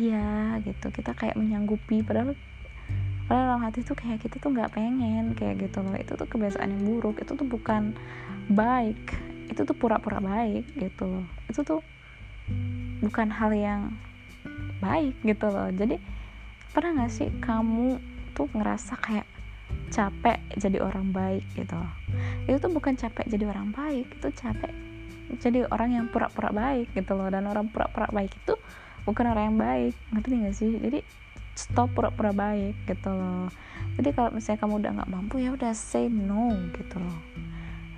iya 0.00 0.56
gitu. 0.64 0.88
Kita 0.88 1.12
kayak 1.12 1.36
menyanggupi. 1.36 2.00
Padahal 2.00 2.32
padahal 3.28 3.44
dalam 3.52 3.60
hati 3.60 3.84
tuh 3.84 3.92
kayak 3.92 4.24
kita 4.24 4.40
tuh 4.40 4.56
nggak 4.56 4.72
pengen 4.72 5.36
kayak 5.36 5.68
gitu 5.68 5.84
loh. 5.84 5.92
Itu 6.00 6.16
tuh 6.16 6.24
kebiasaan 6.24 6.72
yang 6.72 6.82
buruk. 6.88 7.20
Itu 7.20 7.36
tuh 7.36 7.44
bukan 7.44 7.92
baik. 8.48 8.96
Itu 9.52 9.68
tuh 9.68 9.76
pura-pura 9.76 10.24
baik 10.24 10.64
gitu 10.80 11.04
loh. 11.04 11.26
Itu 11.44 11.60
tuh 11.60 11.84
bukan 13.04 13.28
hal 13.28 13.52
yang 13.52 13.92
baik 14.78 15.20
gitu 15.22 15.46
loh. 15.50 15.68
Jadi 15.70 15.98
pernah 16.72 17.04
gak 17.04 17.12
sih 17.12 17.28
kamu 17.42 17.98
tuh 18.32 18.48
ngerasa 18.54 18.94
kayak 18.98 19.26
capek 19.92 20.38
jadi 20.56 20.78
orang 20.84 21.12
baik 21.12 21.44
gitu? 21.54 21.74
Loh 21.74 21.94
itu 22.48 22.56
tuh 22.56 22.72
bukan 22.72 22.96
capek 22.96 23.28
jadi 23.28 23.44
orang 23.52 23.68
baik 23.76 24.08
itu 24.16 24.28
capek 24.32 24.72
jadi 25.36 25.68
orang 25.68 25.92
yang 25.92 26.06
pura-pura 26.08 26.48
baik 26.48 26.96
gitu 26.96 27.12
loh. 27.12 27.28
Dan 27.28 27.44
orang 27.44 27.68
pura-pura 27.68 28.08
baik 28.08 28.32
itu 28.32 28.56
bukan 29.04 29.24
orang 29.28 29.52
yang 29.52 29.58
baik 29.60 29.94
ngerti 30.12 30.34
gak 30.44 30.56
sih? 30.56 30.72
Jadi 30.80 31.00
stop 31.58 31.92
pura-pura 31.92 32.30
baik 32.30 32.86
gitu 32.86 33.10
loh. 33.10 33.50
Jadi 33.98 34.08
kalau 34.14 34.30
misalnya 34.30 34.62
kamu 34.62 34.74
udah 34.78 34.90
nggak 34.94 35.10
mampu 35.10 35.42
ya 35.42 35.50
udah 35.50 35.74
say 35.74 36.06
no 36.06 36.54
gitu 36.70 37.02
loh. 37.02 37.18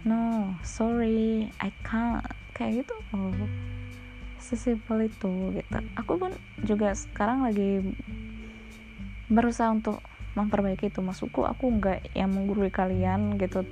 No 0.08 0.56
sorry 0.64 1.52
I 1.60 1.70
can't. 1.84 2.24
Kayak 2.56 2.84
gitu 2.84 2.94
oh 3.12 3.32
sesimpel 4.40 5.06
itu 5.06 5.54
gitu. 5.54 5.76
Aku 5.94 6.16
pun 6.16 6.32
juga 6.64 6.96
sekarang 6.96 7.46
lagi 7.46 7.84
berusaha 9.30 9.70
untuk 9.70 10.02
memperbaiki 10.34 10.90
itu. 10.90 11.00
Maksudku 11.04 11.46
aku 11.46 11.78
nggak 11.78 12.16
yang 12.16 12.32
menggurui 12.32 12.72
kalian 12.72 13.38
gitu. 13.38 13.62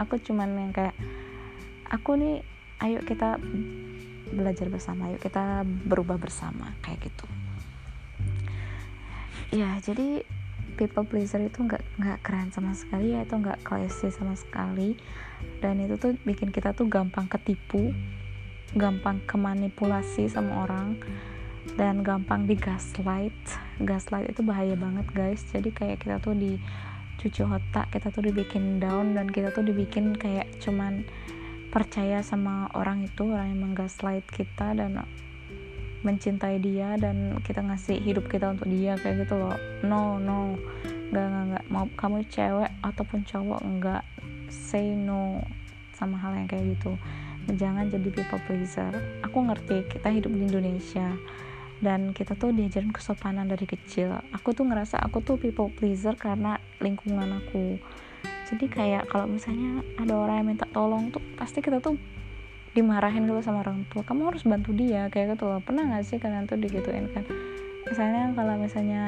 Aku 0.00 0.18
cuman 0.18 0.56
yang 0.58 0.72
kayak 0.74 0.96
aku 1.88 2.18
nih 2.18 2.42
ayo 2.84 3.00
kita 3.02 3.40
belajar 4.28 4.68
bersama 4.68 5.08
ayo 5.08 5.16
kita 5.16 5.64
berubah 5.64 6.20
bersama 6.20 6.76
kayak 6.84 7.08
gitu. 7.08 7.26
Ya 9.48 9.80
jadi 9.80 10.22
people 10.76 11.08
pleaser 11.08 11.42
itu 11.42 11.64
nggak 11.64 11.80
nggak 11.98 12.18
keren 12.22 12.52
sama 12.52 12.76
sekali 12.76 13.16
ya 13.16 13.24
itu 13.24 13.34
nggak 13.34 13.64
classy 13.64 14.12
sama 14.12 14.36
sekali. 14.36 14.94
Dan 15.58 15.82
itu 15.82 15.98
tuh 15.98 16.14
bikin 16.22 16.54
kita 16.54 16.70
tuh 16.70 16.86
gampang 16.86 17.26
ketipu 17.26 17.90
gampang 18.76 19.24
kemanipulasi 19.24 20.28
sama 20.28 20.68
orang 20.68 21.00
dan 21.76 22.04
gampang 22.04 22.44
di 22.44 22.56
gaslight. 22.58 23.36
Gaslight 23.80 24.32
itu 24.32 24.44
bahaya 24.44 24.76
banget 24.76 25.06
guys. 25.12 25.40
Jadi 25.48 25.72
kayak 25.72 26.04
kita 26.04 26.20
tuh 26.20 26.36
dicuci 26.36 27.44
otak 27.44 27.88
kita 27.92 28.12
tuh 28.12 28.24
dibikin 28.24 28.76
down 28.82 29.16
dan 29.16 29.28
kita 29.28 29.52
tuh 29.52 29.64
dibikin 29.64 30.12
kayak 30.16 30.48
cuman 30.60 31.04
percaya 31.68 32.24
sama 32.24 32.72
orang 32.72 33.04
itu 33.04 33.28
orang 33.28 33.52
yang 33.52 33.60
menggaslight 33.72 34.24
kita 34.32 34.72
dan 34.72 35.04
mencintai 36.00 36.62
dia 36.62 36.94
dan 36.96 37.42
kita 37.42 37.60
ngasih 37.60 38.00
hidup 38.00 38.30
kita 38.30 38.54
untuk 38.54 38.68
dia 38.68 38.96
kayak 39.00 39.24
gitu 39.24 39.36
loh. 39.36 39.56
No 39.84 40.20
no. 40.20 40.56
Nggak 41.08 41.24
nggak 41.24 41.44
nggak. 41.52 41.64
Mau 41.72 41.86
kamu 41.96 42.18
cewek 42.28 42.70
ataupun 42.84 43.24
cowok 43.24 43.60
nggak. 43.64 44.04
Say 44.48 44.96
no 44.96 45.44
sama 45.98 46.14
hal 46.16 46.38
yang 46.38 46.46
kayak 46.46 46.78
gitu 46.78 46.94
jangan 47.56 47.88
jadi 47.88 48.08
people 48.12 48.42
pleaser. 48.44 48.92
Aku 49.24 49.40
ngerti 49.40 49.86
kita 49.88 50.12
hidup 50.12 50.32
di 50.34 50.42
Indonesia. 50.44 51.16
Dan 51.78 52.10
kita 52.10 52.34
tuh 52.34 52.50
diajarin 52.50 52.90
kesopanan 52.90 53.46
dari 53.46 53.62
kecil. 53.62 54.18
Aku 54.34 54.50
tuh 54.50 54.66
ngerasa 54.66 54.98
aku 54.98 55.22
tuh 55.22 55.38
people 55.38 55.70
pleaser 55.70 56.18
karena 56.18 56.58
lingkungan 56.82 57.38
aku. 57.38 57.78
Jadi 58.50 58.66
kayak 58.66 59.06
kalau 59.12 59.30
misalnya 59.30 59.86
ada 60.00 60.16
orang 60.18 60.42
yang 60.42 60.48
minta 60.56 60.66
tolong 60.74 61.14
tuh 61.14 61.22
pasti 61.38 61.62
kita 61.62 61.78
tuh 61.78 61.94
dimarahin 62.74 63.30
dulu 63.30 63.38
sama 63.44 63.62
orang 63.62 63.86
tua. 63.92 64.02
Kamu 64.02 64.32
harus 64.32 64.42
bantu 64.42 64.74
dia 64.74 65.06
kayak 65.12 65.38
gitu 65.38 65.46
loh. 65.46 65.60
Pernah 65.62 65.86
gak 65.94 66.04
sih 66.08 66.18
kalian 66.18 66.50
tuh 66.50 66.58
digituin 66.58 67.06
kan? 67.14 67.22
Misalnya 67.86 68.34
kalau 68.34 68.54
misalnya 68.58 69.04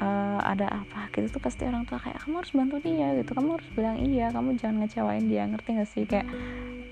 uh, 0.00 0.40
ada 0.40 0.80
apa 0.80 1.12
gitu 1.12 1.28
tuh 1.28 1.42
pasti 1.44 1.68
orang 1.68 1.84
tua 1.84 2.00
kayak 2.00 2.24
kamu 2.24 2.34
harus 2.40 2.52
bantu 2.56 2.76
dia 2.80 3.08
gitu. 3.20 3.30
Kamu 3.36 3.48
harus 3.60 3.68
bilang 3.76 3.96
iya 4.00 4.32
kamu 4.32 4.56
jangan 4.56 4.76
ngecewain 4.80 5.26
dia. 5.28 5.44
Ngerti 5.44 5.68
gak 5.76 5.90
sih? 5.92 6.04
Kayak 6.08 6.26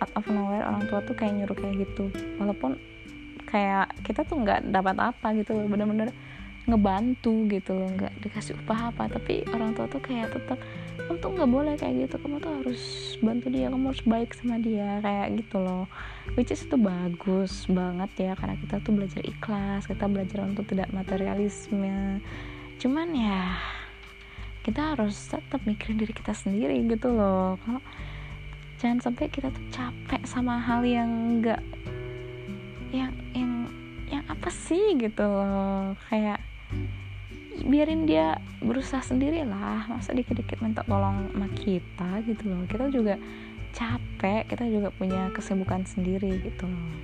out 0.01 0.13
of 0.15 0.25
nowhere 0.31 0.65
orang 0.65 0.87
tua 0.87 1.03
tuh 1.05 1.15
kayak 1.15 1.35
nyuruh 1.39 1.57
kayak 1.59 1.87
gitu. 1.87 2.11
Walaupun 2.39 2.79
kayak 3.49 3.95
kita 4.05 4.29
tuh 4.29 4.37
nggak 4.45 4.69
dapat 4.69 4.97
apa 5.01 5.33
gitu 5.37 5.57
bener-bener 5.67 6.13
ngebantu 6.69 7.49
gitu 7.49 7.73
loh 7.73 7.89
nggak 7.97 8.13
dikasih 8.21 8.53
upah 8.61 8.93
apa 8.93 9.09
tapi 9.09 9.41
orang 9.49 9.73
tua 9.73 9.89
tuh 9.89 10.05
kayak 10.05 10.37
tetap 10.37 10.61
kamu 11.01 11.17
tuh 11.25 11.31
nggak 11.33 11.49
boleh 11.49 11.75
kayak 11.81 11.95
gitu 12.05 12.21
kamu 12.21 12.37
tuh 12.45 12.53
harus 12.61 12.83
bantu 13.25 13.49
dia 13.49 13.73
kamu 13.73 13.89
harus 13.89 14.05
baik 14.05 14.31
sama 14.37 14.61
dia 14.61 15.01
kayak 15.01 15.41
gitu 15.41 15.57
loh. 15.57 15.89
Which 16.37 16.53
is 16.53 16.69
itu 16.69 16.77
bagus 16.77 17.65
banget 17.65 18.11
ya 18.21 18.33
karena 18.37 18.61
kita 18.61 18.85
tuh 18.85 18.93
belajar 18.93 19.25
ikhlas 19.25 19.89
kita 19.89 20.05
belajar 20.05 20.45
untuk 20.45 20.69
tidak 20.69 20.93
materialisme. 20.93 22.21
Cuman 22.77 23.09
ya 23.17 23.57
kita 24.61 24.93
harus 24.93 25.17
tetap 25.33 25.65
mikirin 25.65 25.97
diri 25.97 26.13
kita 26.13 26.37
sendiri 26.37 26.77
gitu 26.85 27.09
loh. 27.09 27.57
Kalau 27.65 27.81
jangan 28.79 28.99
sampai 29.03 29.27
kita 29.27 29.51
tuh 29.51 29.67
capek 29.75 30.23
sama 30.23 30.63
hal 30.63 30.87
yang 30.87 31.11
enggak 31.11 31.63
yang 32.95 33.13
yang 33.35 33.53
yang 34.09 34.25
apa 34.31 34.49
sih 34.49 34.97
gitu 34.97 35.27
loh. 35.27 35.99
Kayak 36.09 36.41
biarin 37.67 38.07
dia 38.07 38.39
berusaha 38.63 39.03
sendiri 39.03 39.43
lah 39.43 39.91
masa 39.91 40.15
dikit-dikit 40.15 40.63
minta 40.63 40.87
tolong 40.87 41.29
sama 41.35 41.49
kita 41.59 42.23
gitu 42.25 42.45
loh. 42.49 42.63
Kita 42.71 42.87
juga 42.89 43.19
capek 43.75 44.47
kita 44.49 44.65
juga 44.71 44.89
punya 44.95 45.29
kesibukan 45.35 45.85
sendiri 45.85 46.39
gitu 46.41 46.65
loh. 46.65 46.95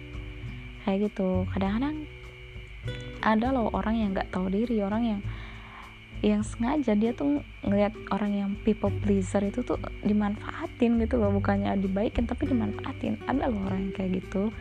Kayak 0.86 1.10
gitu. 1.10 1.44
Kadang-kadang 1.52 2.06
ada 3.24 3.46
loh 3.50 3.72
orang 3.74 3.98
yang 3.98 4.10
nggak 4.14 4.30
tahu 4.30 4.46
diri 4.52 4.78
orang 4.84 5.02
yang 5.04 5.20
yang 6.22 6.44
sengaja 6.46 6.94
dia 6.94 7.10
tuh 7.16 7.42
ngeliat 7.64 7.92
orang 8.14 8.32
yang 8.32 8.50
people 8.62 8.92
pleaser 9.02 9.42
itu 9.42 9.64
tuh 9.64 9.80
dimanfaatin 10.04 11.00
gitu 11.02 11.18
loh. 11.18 11.34
Bukannya 11.34 11.74
dibaikin 11.80 12.28
tapi 12.28 12.46
dimanfaatin. 12.48 13.18
Ada 13.26 13.50
loh 13.50 13.64
orang 13.66 13.90
yang 13.90 13.94
kayak 13.96 14.10
gitu. 14.22 14.52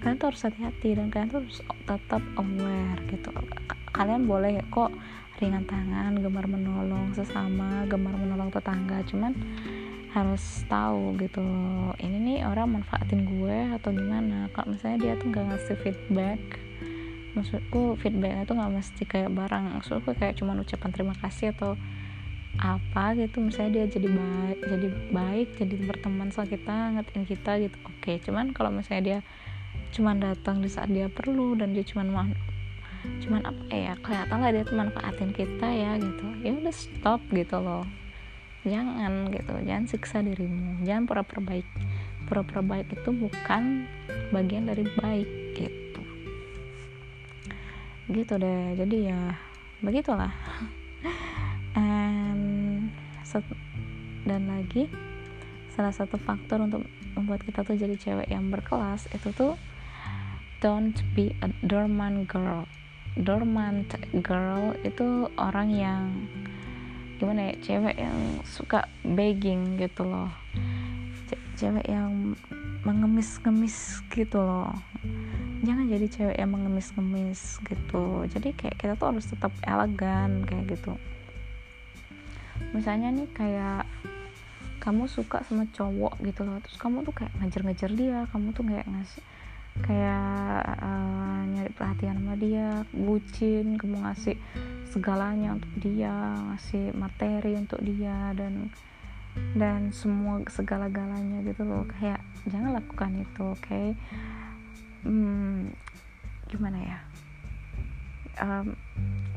Kalian 0.00 0.16
tuh 0.20 0.28
harus 0.32 0.42
hati-hati 0.44 0.88
dan 1.00 1.08
kalian 1.08 1.28
tuh 1.32 1.40
harus 1.44 1.58
tetap 1.64 2.22
aware 2.36 3.00
gitu. 3.08 3.30
Kalian 3.94 4.28
boleh 4.28 4.60
kok 4.68 4.90
ringan 5.42 5.66
tangan 5.66 6.14
gemar 6.18 6.46
menolong 6.46 7.10
sesama 7.12 7.84
gemar 7.90 8.14
menolong 8.14 8.52
tetangga. 8.52 9.02
Cuman 9.08 9.32
harus 10.14 10.62
tahu 10.70 11.18
gitu 11.18 11.42
ini 11.98 12.22
nih 12.22 12.38
orang 12.46 12.78
manfaatin 12.78 13.26
gue 13.26 13.58
atau 13.74 13.90
gimana? 13.90 14.46
Kalau 14.54 14.74
misalnya 14.74 14.98
dia 15.02 15.12
tuh 15.18 15.26
nggak 15.30 15.44
ngasih 15.50 15.76
feedback 15.82 16.63
maksudku 17.34 17.98
feedbacknya 17.98 18.46
tuh 18.46 18.54
nggak 18.56 18.72
mesti 18.72 19.02
kayak 19.04 19.30
barang. 19.34 19.64
Maksudku 19.82 20.14
kayak 20.14 20.38
cuma 20.38 20.54
ucapan 20.54 20.90
terima 20.94 21.14
kasih 21.18 21.50
atau 21.54 21.74
apa 22.58 23.18
gitu. 23.18 23.42
Misalnya 23.42 23.82
dia 23.82 23.98
jadi 23.98 24.08
baik 24.08 24.58
jadi 24.62 24.88
baik 25.10 25.48
jadi 25.58 25.74
berteman 25.90 26.30
sama 26.30 26.46
kita 26.46 26.74
ngertiin 26.98 27.24
kita 27.26 27.52
gitu. 27.60 27.76
Oke 27.90 28.22
cuman 28.22 28.54
kalau 28.54 28.70
misalnya 28.70 29.02
dia 29.02 29.18
cuman 29.94 30.22
datang 30.22 30.62
di 30.62 30.70
saat 30.70 30.90
dia 30.90 31.10
perlu 31.10 31.58
dan 31.58 31.74
dia 31.74 31.82
cuman 31.82 32.34
cuman 33.20 33.42
apa 33.44 33.74
ya 33.74 33.92
kelihatan 34.00 34.38
lah 34.40 34.50
dia 34.54 34.64
manfaatin 34.70 35.30
kita 35.34 35.68
ya 35.68 35.98
gitu. 35.98 36.24
Ya 36.46 36.50
udah 36.54 36.74
stop 36.74 37.20
gitu 37.34 37.58
loh. 37.58 37.84
Jangan 38.64 39.28
gitu. 39.34 39.52
Jangan 39.66 39.84
siksa 39.90 40.24
dirimu. 40.24 40.86
Jangan 40.86 41.04
pura-pura 41.04 41.42
baik. 41.42 41.68
Pura-pura 42.24 42.64
baik 42.64 42.96
itu 42.96 43.10
bukan 43.12 43.84
bagian 44.32 44.64
dari 44.64 44.88
baik 44.96 45.28
gitu 45.58 45.83
gitu 48.08 48.36
deh 48.36 48.76
jadi 48.76 48.96
ya 49.12 49.20
begitulah. 49.80 50.32
And, 51.74 52.88
dan 54.24 54.46
lagi 54.46 54.86
salah 55.74 55.90
satu 55.90 56.16
faktor 56.22 56.62
untuk 56.62 56.86
membuat 57.18 57.42
kita 57.42 57.66
tuh 57.66 57.74
jadi 57.74 57.98
cewek 57.98 58.28
yang 58.30 58.46
berkelas 58.48 59.10
itu 59.10 59.34
tuh 59.34 59.58
don't 60.62 60.96
be 61.18 61.34
a 61.42 61.48
dormant 61.66 62.30
girl. 62.30 62.64
Dormant 63.18 63.94
girl 64.22 64.74
itu 64.86 65.28
orang 65.38 65.68
yang 65.74 66.02
gimana 67.18 67.50
ya 67.50 67.54
cewek 67.62 67.96
yang 67.98 68.18
suka 68.46 68.86
begging 69.02 69.78
gitu 69.82 70.06
loh. 70.06 70.30
Cewek 71.58 71.86
yang 71.86 72.34
mengemis-ngemis 72.84 74.02
gitu 74.12 74.42
loh 74.42 74.74
jangan 75.64 75.88
jadi 75.88 76.06
cewek 76.06 76.36
yang 76.38 76.50
mengemis-ngemis 76.52 77.58
gitu. 77.64 78.28
Jadi 78.28 78.52
kayak 78.54 78.76
kita 78.78 78.92
tuh 78.94 79.16
harus 79.16 79.26
tetap 79.26 79.52
elegan 79.64 80.44
kayak 80.44 80.76
gitu. 80.78 80.94
Misalnya 82.76 83.10
nih 83.10 83.28
kayak 83.34 83.88
kamu 84.84 85.08
suka 85.08 85.40
sama 85.48 85.64
cowok 85.72 86.20
gitu 86.20 86.44
loh 86.44 86.60
terus 86.60 86.76
kamu 86.76 87.08
tuh 87.08 87.16
kayak 87.16 87.32
ngejar-ngejar 87.40 87.90
dia 87.96 88.28
kamu 88.28 88.52
tuh 88.52 88.68
kayak 88.68 88.84
ngasih 88.84 89.22
kayak 89.80 90.60
uh, 90.76 91.40
nyari 91.48 91.72
perhatian 91.72 92.20
sama 92.20 92.36
dia 92.36 92.84
bucin 92.92 93.80
kamu 93.80 94.04
ngasih 94.04 94.36
segalanya 94.92 95.56
untuk 95.56 95.72
dia 95.80 96.12
ngasih 96.52 96.92
materi 96.94 97.56
untuk 97.56 97.80
dia 97.80 98.36
dan 98.36 98.68
dan 99.58 99.90
semua 99.90 100.38
segala-galanya 100.46 101.42
gitu 101.42 101.66
loh. 101.66 101.82
Kayak 101.98 102.22
jangan 102.46 102.78
lakukan 102.78 103.18
itu 103.18 103.42
oke? 103.42 103.58
okay? 103.66 103.98
Hmm, 105.04 105.70
gimana 106.48 106.78
ya? 106.80 106.98
Um, 108.40 108.74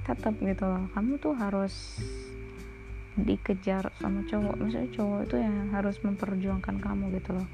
tetap 0.07 0.33
gitu 0.39 0.63
loh. 0.65 0.87
Kamu 0.95 1.19
tuh 1.19 1.35
harus 1.35 1.99
dikejar 3.19 3.91
sama 3.99 4.23
cowok. 4.25 4.55
Misalnya 4.57 4.91
cowok 4.95 5.19
itu 5.27 5.35
yang 5.41 5.69
harus 5.75 5.99
memperjuangkan 6.01 6.79
kamu 6.79 7.19
gitu 7.19 7.35
loh. 7.35 7.47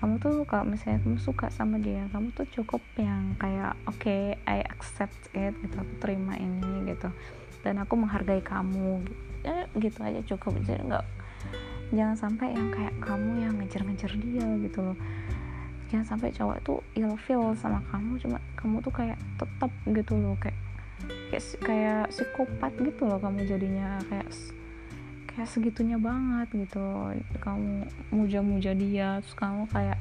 Kamu 0.00 0.16
tuh 0.16 0.48
kalau 0.48 0.64
misalnya 0.64 1.04
kamu 1.04 1.20
suka 1.20 1.52
sama 1.52 1.76
dia 1.76 2.08
kamu 2.08 2.32
tuh 2.32 2.48
cukup 2.48 2.80
yang 2.96 3.36
kayak 3.36 3.76
oke 3.84 4.00
okay, 4.00 4.40
I 4.48 4.64
accept 4.64 5.28
it 5.36 5.56
gitu. 5.60 5.76
Aku 5.76 5.92
terima 6.00 6.36
ini 6.36 6.88
gitu. 6.88 7.08
Dan 7.60 7.76
aku 7.80 8.00
menghargai 8.00 8.40
kamu 8.40 9.04
gitu, 9.04 9.16
ya, 9.44 9.68
gitu 9.76 9.98
aja 10.00 10.20
cukup. 10.24 10.56
Jadi 10.64 10.88
nggak 10.88 11.04
jangan 11.90 12.16
sampai 12.16 12.54
yang 12.54 12.70
kayak 12.70 12.94
kamu 13.02 13.30
yang 13.42 13.54
ngejar-ngejar 13.58 14.12
dia 14.22 14.46
gitu 14.62 14.78
loh 14.80 14.96
jangan 15.90 16.06
sampai 16.06 16.30
cowok 16.30 16.56
itu 16.62 16.74
ilfeel 17.02 17.52
sama 17.58 17.82
kamu 17.90 18.16
cuma 18.22 18.38
kamu 18.54 18.78
tuh 18.80 18.92
kayak 18.94 19.18
tetap 19.36 19.72
gitu 19.90 20.14
loh 20.16 20.38
kayak 20.38 20.58
kayak 21.34 21.44
kayak 21.66 22.02
psikopat 22.14 22.72
gitu 22.78 23.02
loh 23.04 23.18
kamu 23.18 23.44
jadinya 23.44 23.98
kayak 24.06 24.30
kayak 25.30 25.48
segitunya 25.50 25.98
banget 25.98 26.48
gitu 26.54 27.14
kamu 27.42 27.86
muja-muja 28.14 28.72
dia 28.74 29.18
terus 29.22 29.34
kamu 29.34 29.66
kayak 29.70 29.98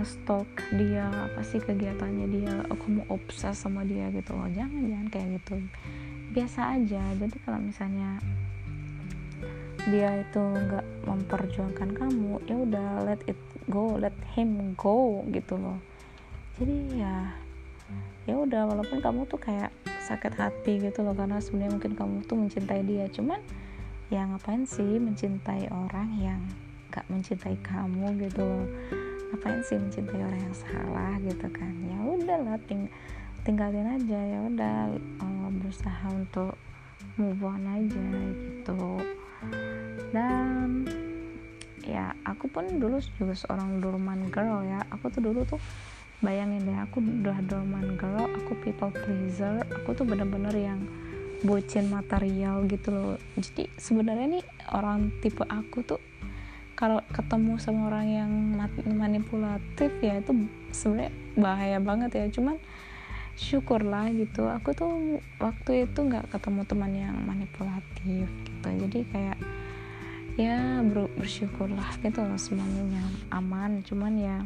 ngestok 0.00 0.48
dia 0.78 1.10
apa 1.10 1.40
sih 1.44 1.60
kegiatannya 1.60 2.26
dia 2.30 2.54
kamu 2.72 3.04
obses 3.10 3.58
sama 3.58 3.84
dia 3.84 4.08
gitu 4.14 4.32
loh. 4.32 4.48
Jangan 4.48 4.82
jangan 4.86 5.08
kayak 5.12 5.28
gitu. 5.40 5.54
Biasa 6.30 6.60
aja. 6.78 7.02
Jadi 7.18 7.36
kalau 7.42 7.60
misalnya 7.60 8.16
dia 9.88 10.20
itu 10.20 10.40
nggak 10.40 10.86
memperjuangkan 11.08 11.90
kamu 11.96 12.36
ya 12.44 12.56
udah 12.56 12.88
let 13.08 13.20
it 13.24 13.36
go 13.68 13.98
let 14.00 14.16
him 14.32 14.72
go 14.78 15.20
gitu 15.28 15.58
loh. 15.60 15.78
Jadi 16.56 17.00
ya 17.00 17.34
ya 18.28 18.34
udah 18.36 18.68
walaupun 18.68 19.02
kamu 19.02 19.26
tuh 19.26 19.40
kayak 19.40 19.74
sakit 20.06 20.34
hati 20.38 20.78
gitu 20.78 21.02
loh 21.02 21.14
karena 21.14 21.42
sebenarnya 21.42 21.76
mungkin 21.76 21.92
kamu 21.98 22.16
tuh 22.24 22.36
mencintai 22.38 22.82
dia. 22.86 23.06
Cuman 23.10 23.40
ya 24.10 24.26
ngapain 24.26 24.64
sih 24.66 24.98
mencintai 24.98 25.70
orang 25.70 26.10
yang 26.18 26.40
gak 26.90 27.06
mencintai 27.06 27.56
kamu 27.62 28.18
gitu 28.26 28.42
loh? 28.42 28.66
Ngapain 29.30 29.62
sih 29.62 29.78
mencintai 29.78 30.20
orang 30.20 30.40
yang 30.40 30.56
salah 30.56 31.14
gitu 31.22 31.46
kan? 31.50 31.72
Ya 31.86 31.98
udahlah 32.02 32.58
ting 32.66 32.90
tinggalin 33.46 33.88
aja 33.88 34.20
ya 34.20 34.38
udah 34.52 34.76
uh, 35.22 35.48
berusaha 35.62 36.06
untuk 36.12 36.58
move 37.16 37.40
on 37.40 37.64
aja 37.66 38.04
gitu. 38.34 39.00
Dan 40.12 40.84
ya 41.84 42.12
aku 42.24 42.50
pun 42.52 42.66
dulu 42.80 43.00
juga 43.16 43.34
seorang 43.36 43.80
dorman 43.80 44.28
girl 44.28 44.64
ya. 44.64 44.84
Aku 44.92 45.08
tuh 45.08 45.24
dulu 45.24 45.44
tuh 45.48 45.60
bayangin 46.20 46.68
deh 46.68 46.76
aku 46.76 47.00
udah 47.00 47.40
dorman 47.48 47.96
girl 47.96 48.28
aku 48.28 48.52
people 48.60 48.92
pleaser. 48.92 49.64
Aku 49.82 49.96
tuh 49.96 50.04
bener-bener 50.04 50.52
yang 50.52 50.80
bocin 51.40 51.88
material 51.88 52.68
gitu 52.68 52.92
loh. 52.92 53.16
Jadi 53.40 53.72
sebenarnya 53.80 54.40
nih 54.40 54.44
orang 54.76 55.08
tipe 55.24 55.40
aku 55.48 55.80
tuh 55.84 56.00
kalau 56.76 57.04
ketemu 57.12 57.60
sama 57.60 57.92
orang 57.92 58.06
yang 58.08 58.32
manipulatif 58.96 59.92
ya 60.00 60.16
itu 60.20 60.48
sebenarnya 60.72 61.12
bahaya 61.36 61.78
banget 61.80 62.10
ya. 62.16 62.26
Cuman 62.28 62.56
syukurlah 63.36 64.12
gitu. 64.12 64.48
Aku 64.48 64.76
tuh 64.76 65.20
waktu 65.40 65.88
itu 65.88 65.98
nggak 66.04 66.28
ketemu 66.28 66.60
teman 66.68 66.92
yang 66.92 67.16
manipulatif 67.24 68.28
gitu. 68.28 68.68
Jadi 68.68 68.98
kayak 69.08 69.40
ya 70.38 70.84
ber 70.86 71.10
bersyukurlah 71.18 71.98
gitu 72.02 72.20
loh 72.22 72.38
semuanya 72.38 73.02
aman. 73.34 73.82
Cuman 73.82 74.14
ya 74.18 74.36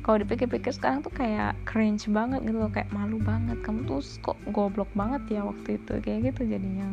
kalau 0.00 0.16
dipikir-pikir 0.24 0.72
sekarang 0.72 1.04
tuh 1.04 1.12
kayak 1.12 1.54
cringe 1.68 2.08
banget 2.08 2.40
gitu 2.46 2.58
loh 2.58 2.72
kayak 2.72 2.90
malu 2.90 3.20
banget. 3.20 3.58
Kamu 3.62 3.86
tuh 3.86 4.02
kok 4.20 4.38
goblok 4.50 4.90
banget 4.96 5.40
ya 5.40 5.42
waktu 5.44 5.76
itu 5.76 5.92
kayak 6.00 6.32
gitu 6.34 6.46
jadinya. 6.46 6.88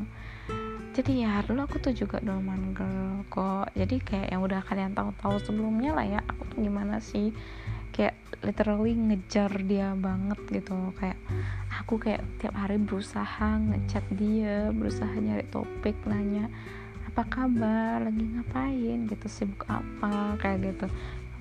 Jadi 0.98 1.22
ya 1.22 1.46
dulu 1.46 1.62
aku 1.70 1.78
tuh 1.78 1.94
juga 1.94 2.18
dorman 2.20 2.74
girl 2.74 3.22
kok. 3.30 3.70
Jadi 3.78 4.02
kayak 4.02 4.34
yang 4.34 4.42
udah 4.42 4.66
kalian 4.66 4.98
tahu-tahu 4.98 5.38
sebelumnya 5.40 5.94
lah 5.94 6.06
ya 6.06 6.20
aku 6.26 6.42
tuh 6.50 6.60
gimana 6.66 6.98
sih? 6.98 7.30
Kayak 7.94 8.18
literally 8.46 8.94
ngejar 8.94 9.50
dia 9.66 9.98
banget 9.98 10.38
gitu 10.52 10.94
kayak 11.02 11.18
aku 11.74 11.98
kayak 11.98 12.22
tiap 12.38 12.54
hari 12.54 12.78
berusaha 12.78 13.58
ngechat 13.58 14.06
dia 14.14 14.70
berusaha 14.70 15.10
nyari 15.18 15.46
topik 15.50 15.98
nanya 16.06 16.46
apa 17.18 17.50
kabar? 17.50 18.06
Lagi 18.06 18.30
ngapain? 18.30 19.10
Gitu 19.10 19.26
sibuk 19.26 19.66
apa? 19.66 20.38
Kayak 20.38 20.70
gitu. 20.70 20.86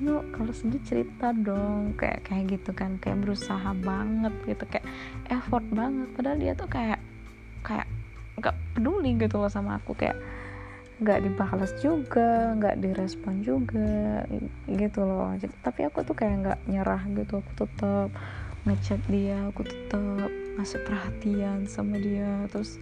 Lu 0.01 0.25
kalau 0.33 0.49
sedih 0.57 0.81
cerita 0.81 1.37
dong. 1.37 1.93
Kayak 2.01 2.25
kayak 2.25 2.57
gitu 2.57 2.73
kan. 2.73 2.97
Kayak 2.97 3.29
berusaha 3.29 3.77
banget 3.85 4.33
gitu. 4.49 4.65
Kayak 4.73 4.89
effort 5.29 5.69
banget. 5.69 6.09
Padahal 6.17 6.41
dia 6.41 6.57
tuh 6.57 6.65
kayak 6.73 6.97
kayak 7.61 7.85
nggak 8.41 8.57
peduli 8.73 9.21
gitu 9.21 9.37
loh 9.37 9.53
sama 9.53 9.77
aku. 9.77 9.93
Kayak 9.93 10.17
nggak 10.97 11.29
dibalas 11.29 11.73
juga 11.85 12.57
nggak 12.57 12.81
direspon 12.81 13.45
juga 13.45 14.25
gitu 14.65 15.05
loh. 15.05 15.37
Jadi, 15.37 15.53
tapi 15.61 15.85
aku 15.85 16.09
tuh 16.09 16.17
kayak 16.17 16.37
nggak 16.41 16.61
nyerah 16.73 17.05
gitu. 17.13 17.45
Aku 17.45 17.53
tetap 17.53 18.09
ngechat 18.65 19.05
dia 19.13 19.45
aku 19.53 19.61
tetap 19.61 20.33
ngasih 20.57 20.81
perhatian 20.89 21.69
sama 21.69 22.01
dia. 22.01 22.49
Terus 22.49 22.81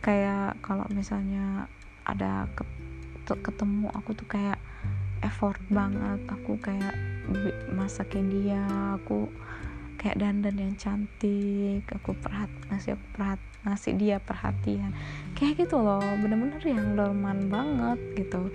kayak 0.00 0.56
kalau 0.64 0.88
misalnya 0.96 1.68
ada 2.04 2.48
ketemu 3.26 3.88
aku 3.94 4.12
tuh 4.18 4.26
kayak 4.26 4.58
effort 5.22 5.60
banget. 5.70 6.18
Aku 6.28 6.58
kayak 6.58 6.94
masakin 7.70 8.28
dia 8.28 8.66
aku 8.98 9.30
kayak 9.94 10.18
dandan 10.18 10.58
yang 10.58 10.74
cantik 10.74 11.86
aku 11.94 12.18
perhat 12.18 12.50
ngasih 12.66 12.98
aku 12.98 13.06
perhat 13.14 13.40
ngasih 13.62 13.92
dia 13.94 14.16
perhatian. 14.18 14.90
Kayak 15.38 15.66
gitu 15.66 15.78
loh 15.78 16.02
bener-bener 16.18 16.58
yang 16.66 16.98
dorman 16.98 17.46
banget 17.46 17.98
gitu. 18.18 18.50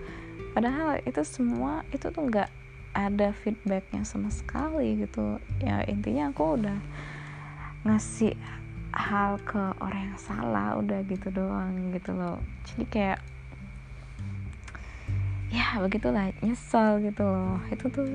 Padahal 0.51 0.99
itu 1.07 1.23
semua 1.23 1.87
itu 1.95 2.11
tuh 2.11 2.27
nggak 2.27 2.51
ada 2.97 3.31
feedbacknya 3.31 4.03
sama 4.03 4.27
sekali 4.27 4.99
gitu. 4.99 5.39
Ya 5.63 5.85
intinya 5.87 6.33
aku 6.35 6.59
udah 6.59 6.79
ngasih 7.87 8.35
hal 8.91 9.39
ke 9.45 9.61
orang 9.79 10.11
yang 10.11 10.19
salah 10.19 10.75
udah 10.75 10.99
gitu 11.07 11.31
doang 11.31 11.95
gitu 11.95 12.11
loh. 12.11 12.43
Jadi 12.67 12.83
kayak 12.91 13.19
ya 15.51 15.79
begitulah. 15.79 16.31
Nyesel 16.43 17.03
gitu 17.03 17.23
loh. 17.23 17.59
Itu 17.71 17.87
tuh 17.91 18.07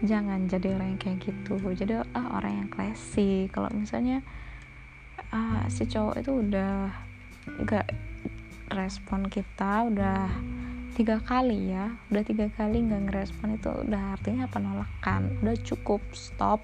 jangan 0.00 0.48
jadi 0.48 0.76
orang 0.76 0.96
yang 0.96 1.00
kayak 1.00 1.18
gitu. 1.24 1.58
Jadi 1.60 2.02
ah, 2.14 2.28
orang 2.38 2.64
yang 2.64 2.68
classy. 2.68 3.50
Kalau 3.52 3.68
misalnya 3.70 4.22
uh, 5.30 5.64
si 5.68 5.86
cowok 5.86 6.20
itu 6.22 6.30
udah 6.32 6.90
gak 7.66 7.88
respon 8.70 9.26
kita 9.26 9.90
udah 9.90 10.30
tiga 10.94 11.18
kali 11.22 11.72
ya 11.72 11.90
udah 12.12 12.22
tiga 12.22 12.52
kali 12.52 12.84
nggak 12.84 13.08
ngerespon 13.08 13.56
itu 13.56 13.72
udah 13.72 14.14
artinya 14.14 14.46
penolakan 14.50 15.38
udah 15.42 15.56
cukup. 15.62 16.00
Stop. 16.14 16.62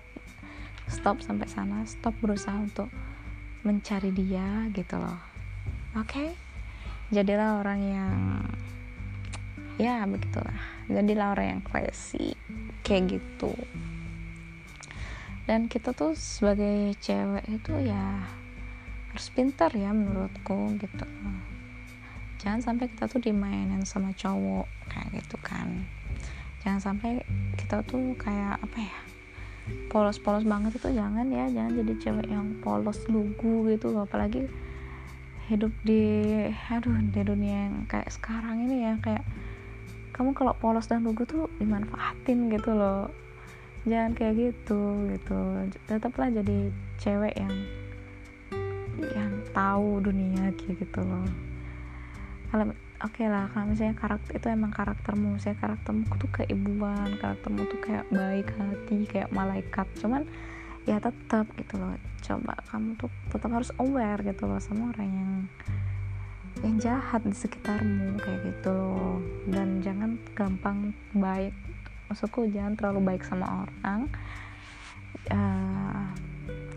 Stop 0.87 1.22
sampai 1.22 1.50
sana. 1.50 1.83
Stop 1.87 2.14
berusaha 2.22 2.55
untuk 2.57 2.90
mencari 3.66 4.14
dia 4.14 4.70
gitu 4.70 4.98
loh. 5.02 5.18
Oke? 5.98 6.11
Okay? 6.11 6.31
jadilah 7.11 7.62
orang 7.62 7.81
yang 7.87 8.14
ya 9.77 10.05
begitulah. 10.09 10.57
Jadilah 10.89 11.37
orang 11.37 11.49
yang 11.59 11.62
classy 11.65 12.33
kayak 12.85 13.21
gitu. 13.21 13.53
Dan 15.47 15.71
kita 15.71 15.95
tuh 15.95 16.19
sebagai 16.19 16.99
cewek 16.99 17.47
itu 17.47 17.73
ya 17.87 18.27
harus 19.12 19.27
pintar 19.31 19.71
ya 19.73 19.95
menurutku 19.95 20.75
gitu. 20.81 21.07
Jangan 22.43 22.61
sampai 22.61 22.91
kita 22.91 23.07
tuh 23.07 23.23
dimainin 23.23 23.87
sama 23.87 24.11
cowok 24.12 24.67
kayak 24.91 25.23
gitu 25.23 25.37
kan. 25.41 25.87
Jangan 26.67 26.81
sampai 26.83 27.23
kita 27.55 27.87
tuh 27.87 28.19
kayak 28.19 28.59
apa 28.59 28.79
ya 28.83 28.99
polos-polos 29.91 30.43
banget 30.43 30.75
itu 30.79 30.91
jangan 30.91 31.31
ya. 31.31 31.47
Jangan 31.47 31.73
jadi 31.79 31.95
cewek 32.03 32.27
yang 32.27 32.59
polos 32.59 33.07
lugu 33.07 33.71
gitu. 33.71 33.95
Apalagi 33.95 34.51
hidup 35.47 35.71
di 35.87 36.27
aduh 36.67 36.99
di 37.07 37.23
dunia 37.23 37.71
yang 37.71 37.87
kayak 37.87 38.11
sekarang 38.11 38.67
ini 38.67 38.83
ya 38.83 38.99
kayak 38.99 39.23
kamu 40.16 40.33
kalau 40.33 40.57
polos 40.57 40.88
dan 40.88 41.05
lugu 41.05 41.29
tuh 41.29 41.52
dimanfaatin 41.61 42.48
gitu 42.48 42.72
loh. 42.72 43.12
Jangan 43.85 44.16
kayak 44.16 44.35
gitu 44.40 45.12
gitu. 45.12 45.40
Tetaplah 45.85 46.33
jadi 46.33 46.72
cewek 46.96 47.37
yang 47.37 47.55
yang 49.12 49.33
tahu 49.52 50.00
dunia 50.00 50.57
kayak 50.57 50.88
gitu 50.88 51.05
loh. 51.05 51.29
Kalau 52.48 52.72
oke 53.05 53.12
okay 53.12 53.29
lah 53.29 53.52
kalau 53.52 53.68
misalnya 53.68 53.92
karakter 53.92 54.40
itu 54.40 54.46
emang 54.48 54.72
karaktermu. 54.72 55.37
Saya 55.37 55.52
karaktermu 55.61 56.09
tuh 56.16 56.31
keibuan 56.33 57.20
karaktermu 57.20 57.68
tuh 57.68 57.81
kayak 57.85 58.09
baik 58.09 58.48
hati 58.57 59.05
kayak 59.05 59.29
malaikat. 59.37 59.85
Cuman 60.00 60.24
ya 60.88 60.96
tetap 60.96 61.44
gitu 61.61 61.76
loh. 61.76 61.92
Coba 62.24 62.57
kamu 62.72 62.96
tuh 62.96 63.12
tetap 63.29 63.52
harus 63.52 63.68
aware 63.76 64.24
gitu 64.24 64.48
loh 64.48 64.59
sama 64.64 64.96
orang 64.96 65.11
yang 65.12 65.33
yang 66.64 66.77
jahat 66.81 67.21
di 67.25 67.37
sekitarmu 67.37 68.16
kayak 68.21 68.40
gitu 68.49 68.71
loh. 68.73 69.21
Dan 69.49 69.81
jangan 69.85 70.16
gampang 70.33 70.97
baik. 71.12 71.53
Maksudku 72.07 72.47
jangan 72.55 72.79
terlalu 72.79 73.01
baik 73.03 73.23
sama 73.27 73.66
orang 73.66 74.07
uh, 75.31 76.07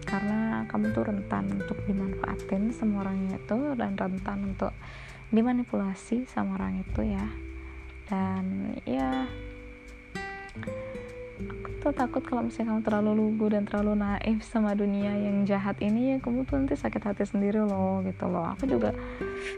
karena 0.09 0.65
kamu 0.65 0.89
tuh 0.89 1.05
rentan 1.05 1.45
untuk 1.53 1.77
dimanfaatin 1.85 2.73
sama 2.73 3.05
orangnya 3.05 3.37
itu 3.37 3.77
dan 3.77 3.93
rentan 3.93 4.57
untuk 4.57 4.73
dimanipulasi 5.29 6.25
sama 6.25 6.57
orang 6.57 6.81
itu 6.81 7.13
ya. 7.13 7.25
Dan 8.09 8.73
ya 8.89 9.29
aku 11.37 11.69
tuh 11.79 11.93
takut 11.93 12.25
kalau 12.25 12.49
misalnya 12.49 12.73
kamu 12.73 12.81
terlalu 12.81 13.11
lugu 13.13 13.45
dan 13.53 13.63
terlalu 13.69 13.93
naif 14.01 14.41
sama 14.41 14.73
dunia 14.73 15.13
yang 15.13 15.45
jahat 15.45 15.77
ini 15.79 16.11
ya 16.11 16.17
kamu 16.17 16.43
tuh 16.49 16.57
nanti 16.57 16.73
sakit 16.73 17.05
hati 17.05 17.23
sendiri 17.29 17.61
loh 17.61 18.01
gitu 18.01 18.25
loh. 18.25 18.49
Aku 18.57 18.65
juga 18.65 18.97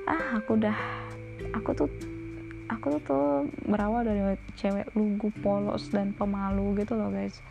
ah 0.06 0.40
aku 0.40 0.58
udah 0.58 0.78
aku 1.54 1.70
tuh 1.74 1.90
aku 2.72 2.98
tuh, 2.98 3.02
tuh 3.04 3.26
berawal 3.68 4.08
dari 4.08 4.22
cewek 4.56 4.88
lugu 4.96 5.28
polos 5.44 5.92
dan 5.92 6.16
pemalu 6.16 6.82
gitu 6.82 6.96
loh 6.96 7.12
guys. 7.12 7.44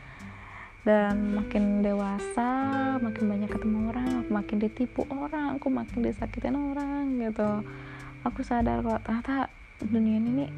Dan 0.80 1.36
makin 1.36 1.84
dewasa 1.84 2.48
makin 3.04 3.28
banyak 3.28 3.52
ketemu 3.52 3.92
orang 3.92 4.08
aku 4.24 4.30
makin 4.32 4.56
ditipu 4.56 5.04
orang 5.12 5.60
aku 5.60 5.68
makin 5.68 5.98
disakitin 6.00 6.56
orang 6.56 7.20
gitu. 7.20 7.60
Aku 8.24 8.40
sadar 8.40 8.80
kalau 8.80 8.96
ternyata 9.04 9.52
dunia 9.84 10.16
ini 10.16 10.48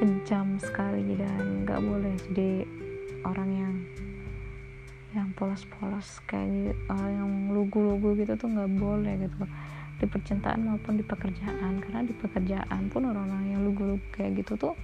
kejam 0.00 0.56
sekali 0.56 1.16
dan 1.16 1.68
nggak 1.68 1.80
boleh 1.80 2.14
jadi 2.28 2.64
orang 3.28 3.50
yang 3.52 3.74
yang 5.16 5.28
polos-polos 5.36 6.20
kayak 6.28 6.48
gitu, 6.72 6.76
orang 6.92 7.12
yang 7.16 7.30
lugu-lugu 7.52 8.16
gitu 8.20 8.32
tuh 8.36 8.48
nggak 8.48 8.72
boleh 8.76 9.14
gitu 9.28 9.44
di 9.98 10.06
percintaan 10.06 10.64
maupun 10.64 10.98
di 10.98 11.04
pekerjaan. 11.04 11.82
Karena 11.82 12.02
di 12.06 12.14
pekerjaan 12.14 12.90
pun 12.90 13.10
orang-orang 13.10 13.54
yang 13.54 13.60
lugu-lugu 13.66 14.02
kayak 14.14 14.42
gitu 14.42 14.54
tuh 14.58 14.74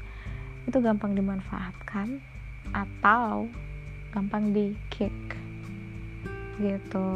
itu 0.64 0.79
gampang 0.81 1.12
dimanfaatkan 1.14 2.18
atau 2.72 3.46
gampang 4.11 4.50
di 4.55 4.74
kick 4.90 5.14
gitu. 6.59 7.09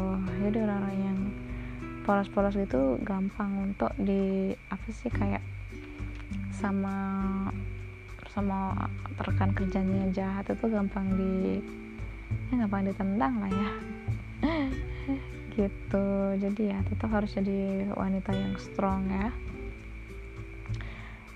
Jadi 0.43 0.57
orang-orang 0.59 0.97
yang 0.99 1.19
polos-polos 2.09 2.57
gitu 2.57 2.97
gampang 3.05 3.69
untuk 3.69 3.93
di 4.01 4.55
apa 4.73 4.87
sih 4.89 5.13
kayak 5.13 5.45
sama 6.49 6.97
sama 8.33 8.73
rekan 9.19 9.53
kerjanya 9.53 10.09
jahat 10.09 10.47
itu 10.49 10.65
gampang 10.69 11.05
di 11.13 11.61
ya 12.49 12.65
gampang 12.65 12.89
ditendang 12.89 13.33
lah 13.41 13.51
ya 13.51 13.71
gitu. 15.59 16.07
Jadi 16.39 16.71
ya 16.71 16.79
tetap 16.87 17.11
harus 17.11 17.35
jadi 17.35 17.91
wanita 17.91 18.31
yang 18.31 18.55
strong 18.55 19.11
ya. 19.11 19.27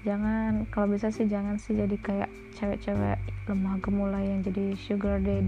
Jangan 0.04 0.68
kalau 0.72 0.92
bisa 0.92 1.12
sih 1.12 1.28
jangan 1.28 1.60
sih 1.60 1.76
jadi 1.76 1.96
kayak 2.00 2.32
cewek-cewek 2.56 3.20
lemah 3.48 3.80
gemulai 3.80 4.36
yang 4.36 4.44
jadi 4.44 4.76
sugar 4.76 5.20
dad 5.20 5.48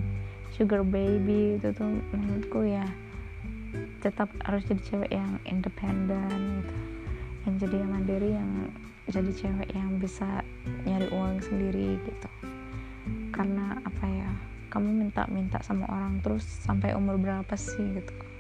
sugar 0.52 0.84
baby 0.84 1.60
itu 1.60 1.72
tuh. 1.72 2.04
Menurutku 2.12 2.68
ya 2.68 2.88
tetap 4.04 4.32
harus 4.44 4.64
jadi 4.68 4.82
cewek 4.84 5.12
yang 5.12 5.40
independen 5.48 6.64
gitu. 6.64 6.76
Yang 7.48 7.56
jadi 7.68 7.76
yang 7.84 7.92
mandiri 7.92 8.30
yang 8.36 8.52
jadi 9.12 9.32
cewek 9.32 9.70
yang 9.76 10.00
bisa 10.00 10.44
nyari 10.84 11.08
uang 11.12 11.40
sendiri 11.44 12.00
gitu. 12.04 12.30
Karena 13.36 13.76
apa 13.84 14.06
ya 14.08 14.32
kamu 14.72 15.08
minta-minta 15.08 15.60
sama 15.64 15.88
orang 15.88 16.20
terus 16.20 16.44
sampai 16.44 16.92
umur 16.96 17.16
berapa 17.16 17.56
sih 17.56 17.96
gitu 17.96 18.35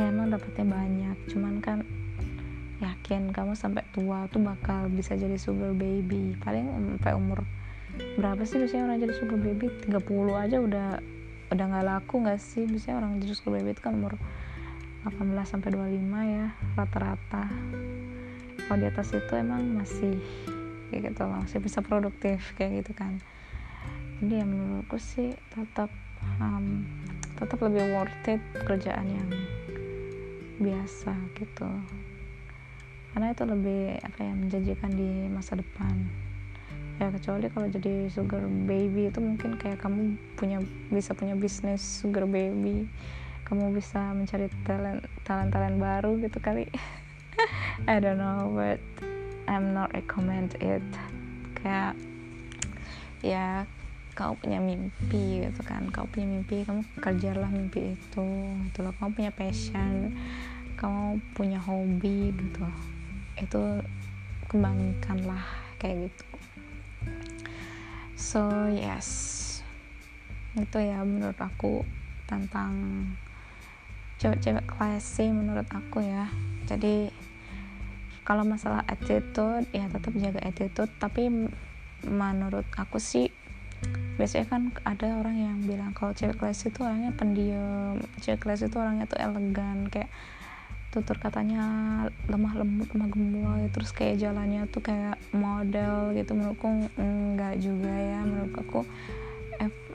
ya 0.00 0.08
emang 0.08 0.32
dapatnya 0.32 0.64
banyak. 0.64 1.16
Cuman 1.28 1.60
kan 1.60 1.84
yakin 2.80 3.28
kamu 3.36 3.52
sampai 3.52 3.84
tua 3.92 4.24
tuh 4.32 4.40
bakal 4.40 4.88
bisa 4.88 5.12
jadi 5.12 5.36
sugar 5.36 5.76
baby. 5.76 6.32
Paling 6.40 6.96
sampai 6.96 7.12
umur 7.12 7.44
berapa 8.16 8.40
sih 8.48 8.56
biasanya 8.56 8.88
orang 8.88 8.98
jadi 9.04 9.14
sugar 9.20 9.36
baby? 9.36 9.68
30 9.84 10.00
aja 10.32 10.56
udah 10.56 10.88
udah 11.52 11.64
nggak 11.68 11.84
laku 11.84 12.24
nggak 12.24 12.40
sih? 12.40 12.64
Biasanya 12.64 12.96
orang 13.04 13.20
jadi 13.20 13.34
sugar 13.36 13.60
baby 13.60 13.76
itu 13.76 13.82
kan 13.84 13.92
umur 13.92 14.16
18 15.04 15.20
sampai 15.44 15.68
25 15.68 16.36
ya 16.36 16.46
rata-rata. 16.76 17.44
Kalau 18.64 18.78
di 18.80 18.86
atas 18.88 19.12
itu 19.12 19.32
emang 19.36 19.60
masih 19.76 20.16
kayak 20.88 21.12
gitu 21.12 21.22
masih 21.28 21.58
bisa 21.60 21.84
produktif 21.84 22.56
kayak 22.56 22.84
gitu 22.84 22.96
kan. 22.96 23.20
Jadi 24.20 24.40
ya 24.40 24.44
menurutku 24.44 24.96
sih 25.00 25.32
tetap 25.52 25.88
um, 26.40 26.84
tetap 27.40 27.56
lebih 27.64 27.96
worth 27.96 28.28
it 28.28 28.40
kerjaan 28.68 29.08
yang 29.08 29.28
biasa 30.60 31.16
gitu. 31.40 31.68
Karena 33.10 33.34
itu 33.34 33.42
lebih 33.42 33.98
apa 34.06 34.18
ya 34.22 34.32
menjanjikan 34.36 34.90
di 34.94 35.26
masa 35.26 35.58
depan. 35.58 36.06
Ya 37.00 37.08
kecuali 37.08 37.48
kalau 37.48 37.66
jadi 37.72 38.06
sugar 38.12 38.44
baby 38.68 39.08
itu 39.08 39.18
mungkin 39.18 39.56
kayak 39.56 39.80
kamu 39.80 40.20
punya 40.36 40.62
bisa 40.92 41.16
punya 41.16 41.34
bisnis 41.34 41.80
sugar 41.80 42.28
baby. 42.28 42.86
Kamu 43.48 43.74
bisa 43.74 44.14
mencari 44.14 44.46
talent 44.62 45.02
talent 45.26 45.50
talent 45.50 45.76
baru 45.80 46.20
gitu 46.22 46.38
kali. 46.38 46.70
I 47.90 47.98
don't 47.98 48.20
know 48.20 48.52
but 48.54 48.78
I'm 49.50 49.74
not 49.74 49.90
recommend 49.90 50.54
it. 50.62 50.84
Kayak 51.58 51.98
ya 53.24 53.66
kau 54.14 54.38
punya 54.38 54.62
mimpi 54.62 55.50
gitu 55.50 55.66
kan. 55.66 55.90
Kau 55.90 56.06
punya 56.06 56.30
mimpi 56.30 56.62
kamu 56.62 56.86
kerjalah 57.02 57.50
mimpi 57.50 57.98
itu. 57.98 58.28
Gitu 58.70 58.78
loh. 58.86 58.94
Kamu 59.00 59.18
punya 59.18 59.32
passion 59.34 60.14
kamu 60.80 61.20
punya 61.36 61.60
hobi 61.60 62.32
gitu. 62.32 62.64
Itu 63.36 63.84
kembangkanlah 64.48 65.44
kayak 65.76 66.08
gitu. 66.08 66.26
So 68.16 68.48
yes. 68.72 69.60
Itu 70.56 70.80
ya 70.80 71.04
menurut 71.04 71.36
aku 71.36 71.84
tentang 72.24 72.72
cewek-cewek 74.16 74.64
classy 74.64 75.28
menurut 75.28 75.68
aku 75.68 76.00
ya. 76.00 76.32
Jadi 76.64 77.12
kalau 78.24 78.48
masalah 78.48 78.80
attitude 78.88 79.68
ya 79.76 79.84
tetap 79.92 80.16
jaga 80.16 80.40
attitude. 80.40 80.92
Tapi 80.96 81.28
menurut 82.08 82.64
aku 82.80 82.96
sih 82.96 83.28
biasanya 84.20 84.52
kan 84.52 84.62
ada 84.84 85.16
orang 85.16 85.36
yang 85.40 85.58
bilang 85.64 85.96
kalau 85.96 86.12
cewek 86.12 86.36
classy 86.36 86.68
itu 86.68 86.84
orangnya 86.84 87.16
pendiam 87.16 87.96
cewek 88.20 88.40
classy 88.44 88.68
itu 88.68 88.76
orangnya 88.76 89.08
tuh 89.08 89.16
elegan 89.16 89.88
kayak 89.88 90.12
tutur 90.90 91.22
katanya 91.22 91.62
lemah 92.26 92.58
lembut 92.58 92.90
lemah 92.90 93.08
gemulai 93.14 93.64
terus 93.70 93.94
kayak 93.94 94.18
jalannya 94.18 94.66
tuh 94.66 94.82
kayak 94.82 95.16
model 95.30 96.10
gitu. 96.18 96.34
Menurutku 96.34 96.66
enggak 96.98 97.62
juga 97.62 97.94
ya. 97.94 98.20
Menurut 98.26 98.54
aku 98.58 98.80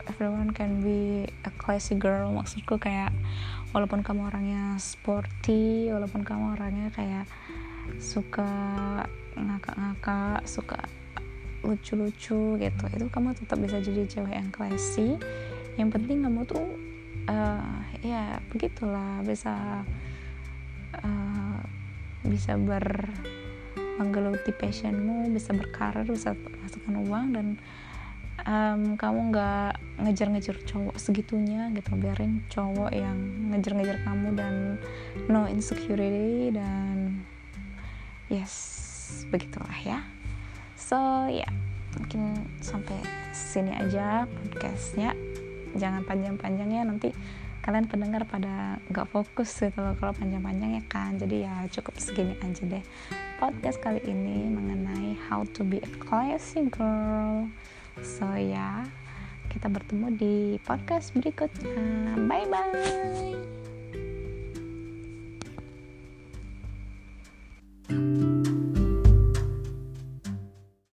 everyone 0.07 0.55
can 0.55 0.79
be 0.79 1.27
a 1.43 1.51
classy 1.59 1.99
girl. 1.99 2.31
Maksudku 2.31 2.79
kayak 2.79 3.11
walaupun 3.75 4.01
kamu 4.07 4.31
orangnya 4.31 4.79
sporty 4.79 5.91
walaupun 5.91 6.23
kamu 6.23 6.55
orangnya 6.55 6.87
kayak 6.95 7.27
suka 7.99 8.47
ngakak-ngakak 9.35 10.47
suka 10.47 10.79
lucu-lucu 11.65 12.61
gitu 12.61 12.85
itu 12.93 13.05
kamu 13.09 13.33
tetap 13.33 13.57
bisa 13.59 13.83
jadi 13.83 14.07
cewek 14.07 14.35
yang 14.37 14.49
classy. 14.53 15.19
Yang 15.75 15.89
penting 15.99 16.23
kamu 16.23 16.47
tuh 16.47 16.65
uh, 17.27 17.83
ya 17.99 18.39
begitulah 18.53 19.25
bisa 19.25 19.83
uh, 21.01 21.59
bisa 22.25 22.55
ber 22.59 23.09
menggeluti 23.95 24.51
passionmu 24.51 25.31
bisa 25.31 25.55
berkarir 25.55 26.03
bisa 26.03 26.35
masukkan 26.63 26.95
uang 27.07 27.27
dan 27.31 27.47
um, 28.43 28.99
kamu 28.99 29.31
nggak 29.31 29.73
ngejar-ngejar 30.03 30.57
cowok 30.67 30.95
segitunya 30.99 31.71
gitu. 31.71 31.95
Biarin 31.95 32.43
cowok 32.51 32.91
yang 32.91 33.15
ngejar-ngejar 33.51 34.03
kamu 34.03 34.27
dan 34.35 34.53
no 35.31 35.47
insecurity 35.47 36.51
dan 36.51 37.23
yes 38.27 38.53
begitulah 39.31 39.79
ya. 39.85 40.03
So 40.75 40.97
ya 41.31 41.47
yeah, 41.47 41.51
mungkin 41.95 42.35
sampai 42.59 42.99
sini 43.31 43.71
aja 43.71 44.27
podcastnya. 44.27 45.15
Jangan 45.75 46.07
panjang-panjang 46.07 46.69
ya 46.71 46.83
nanti 46.87 47.11
kalian 47.65 47.89
pendengar 47.89 48.21
pada 48.29 48.77
nggak 48.93 49.09
fokus 49.09 49.49
gitu 49.57 49.81
loh 49.81 49.97
kalau 49.97 50.13
panjang-panjang 50.13 50.77
ya 50.77 50.83
kan. 50.85 51.17
Jadi 51.17 51.49
ya 51.49 51.65
cukup 51.73 51.97
segini 51.97 52.37
aja 52.45 52.61
deh 52.69 52.85
podcast 53.41 53.81
kali 53.81 53.99
ini 54.05 54.47
mengenai 54.53 55.17
how 55.25 55.41
to 55.57 55.65
be 55.65 55.81
a 55.81 55.89
classy 55.97 56.69
girl. 56.69 57.49
So 58.05 58.29
ya 58.37 58.53
yeah, 58.53 58.77
kita 59.49 59.65
bertemu 59.73 60.07
di 60.13 60.35
podcast 60.61 61.09
berikutnya. 61.17 62.13
Bye 62.29 62.45
bye 62.45 63.33
thank 67.85 68.75
you 68.77 68.84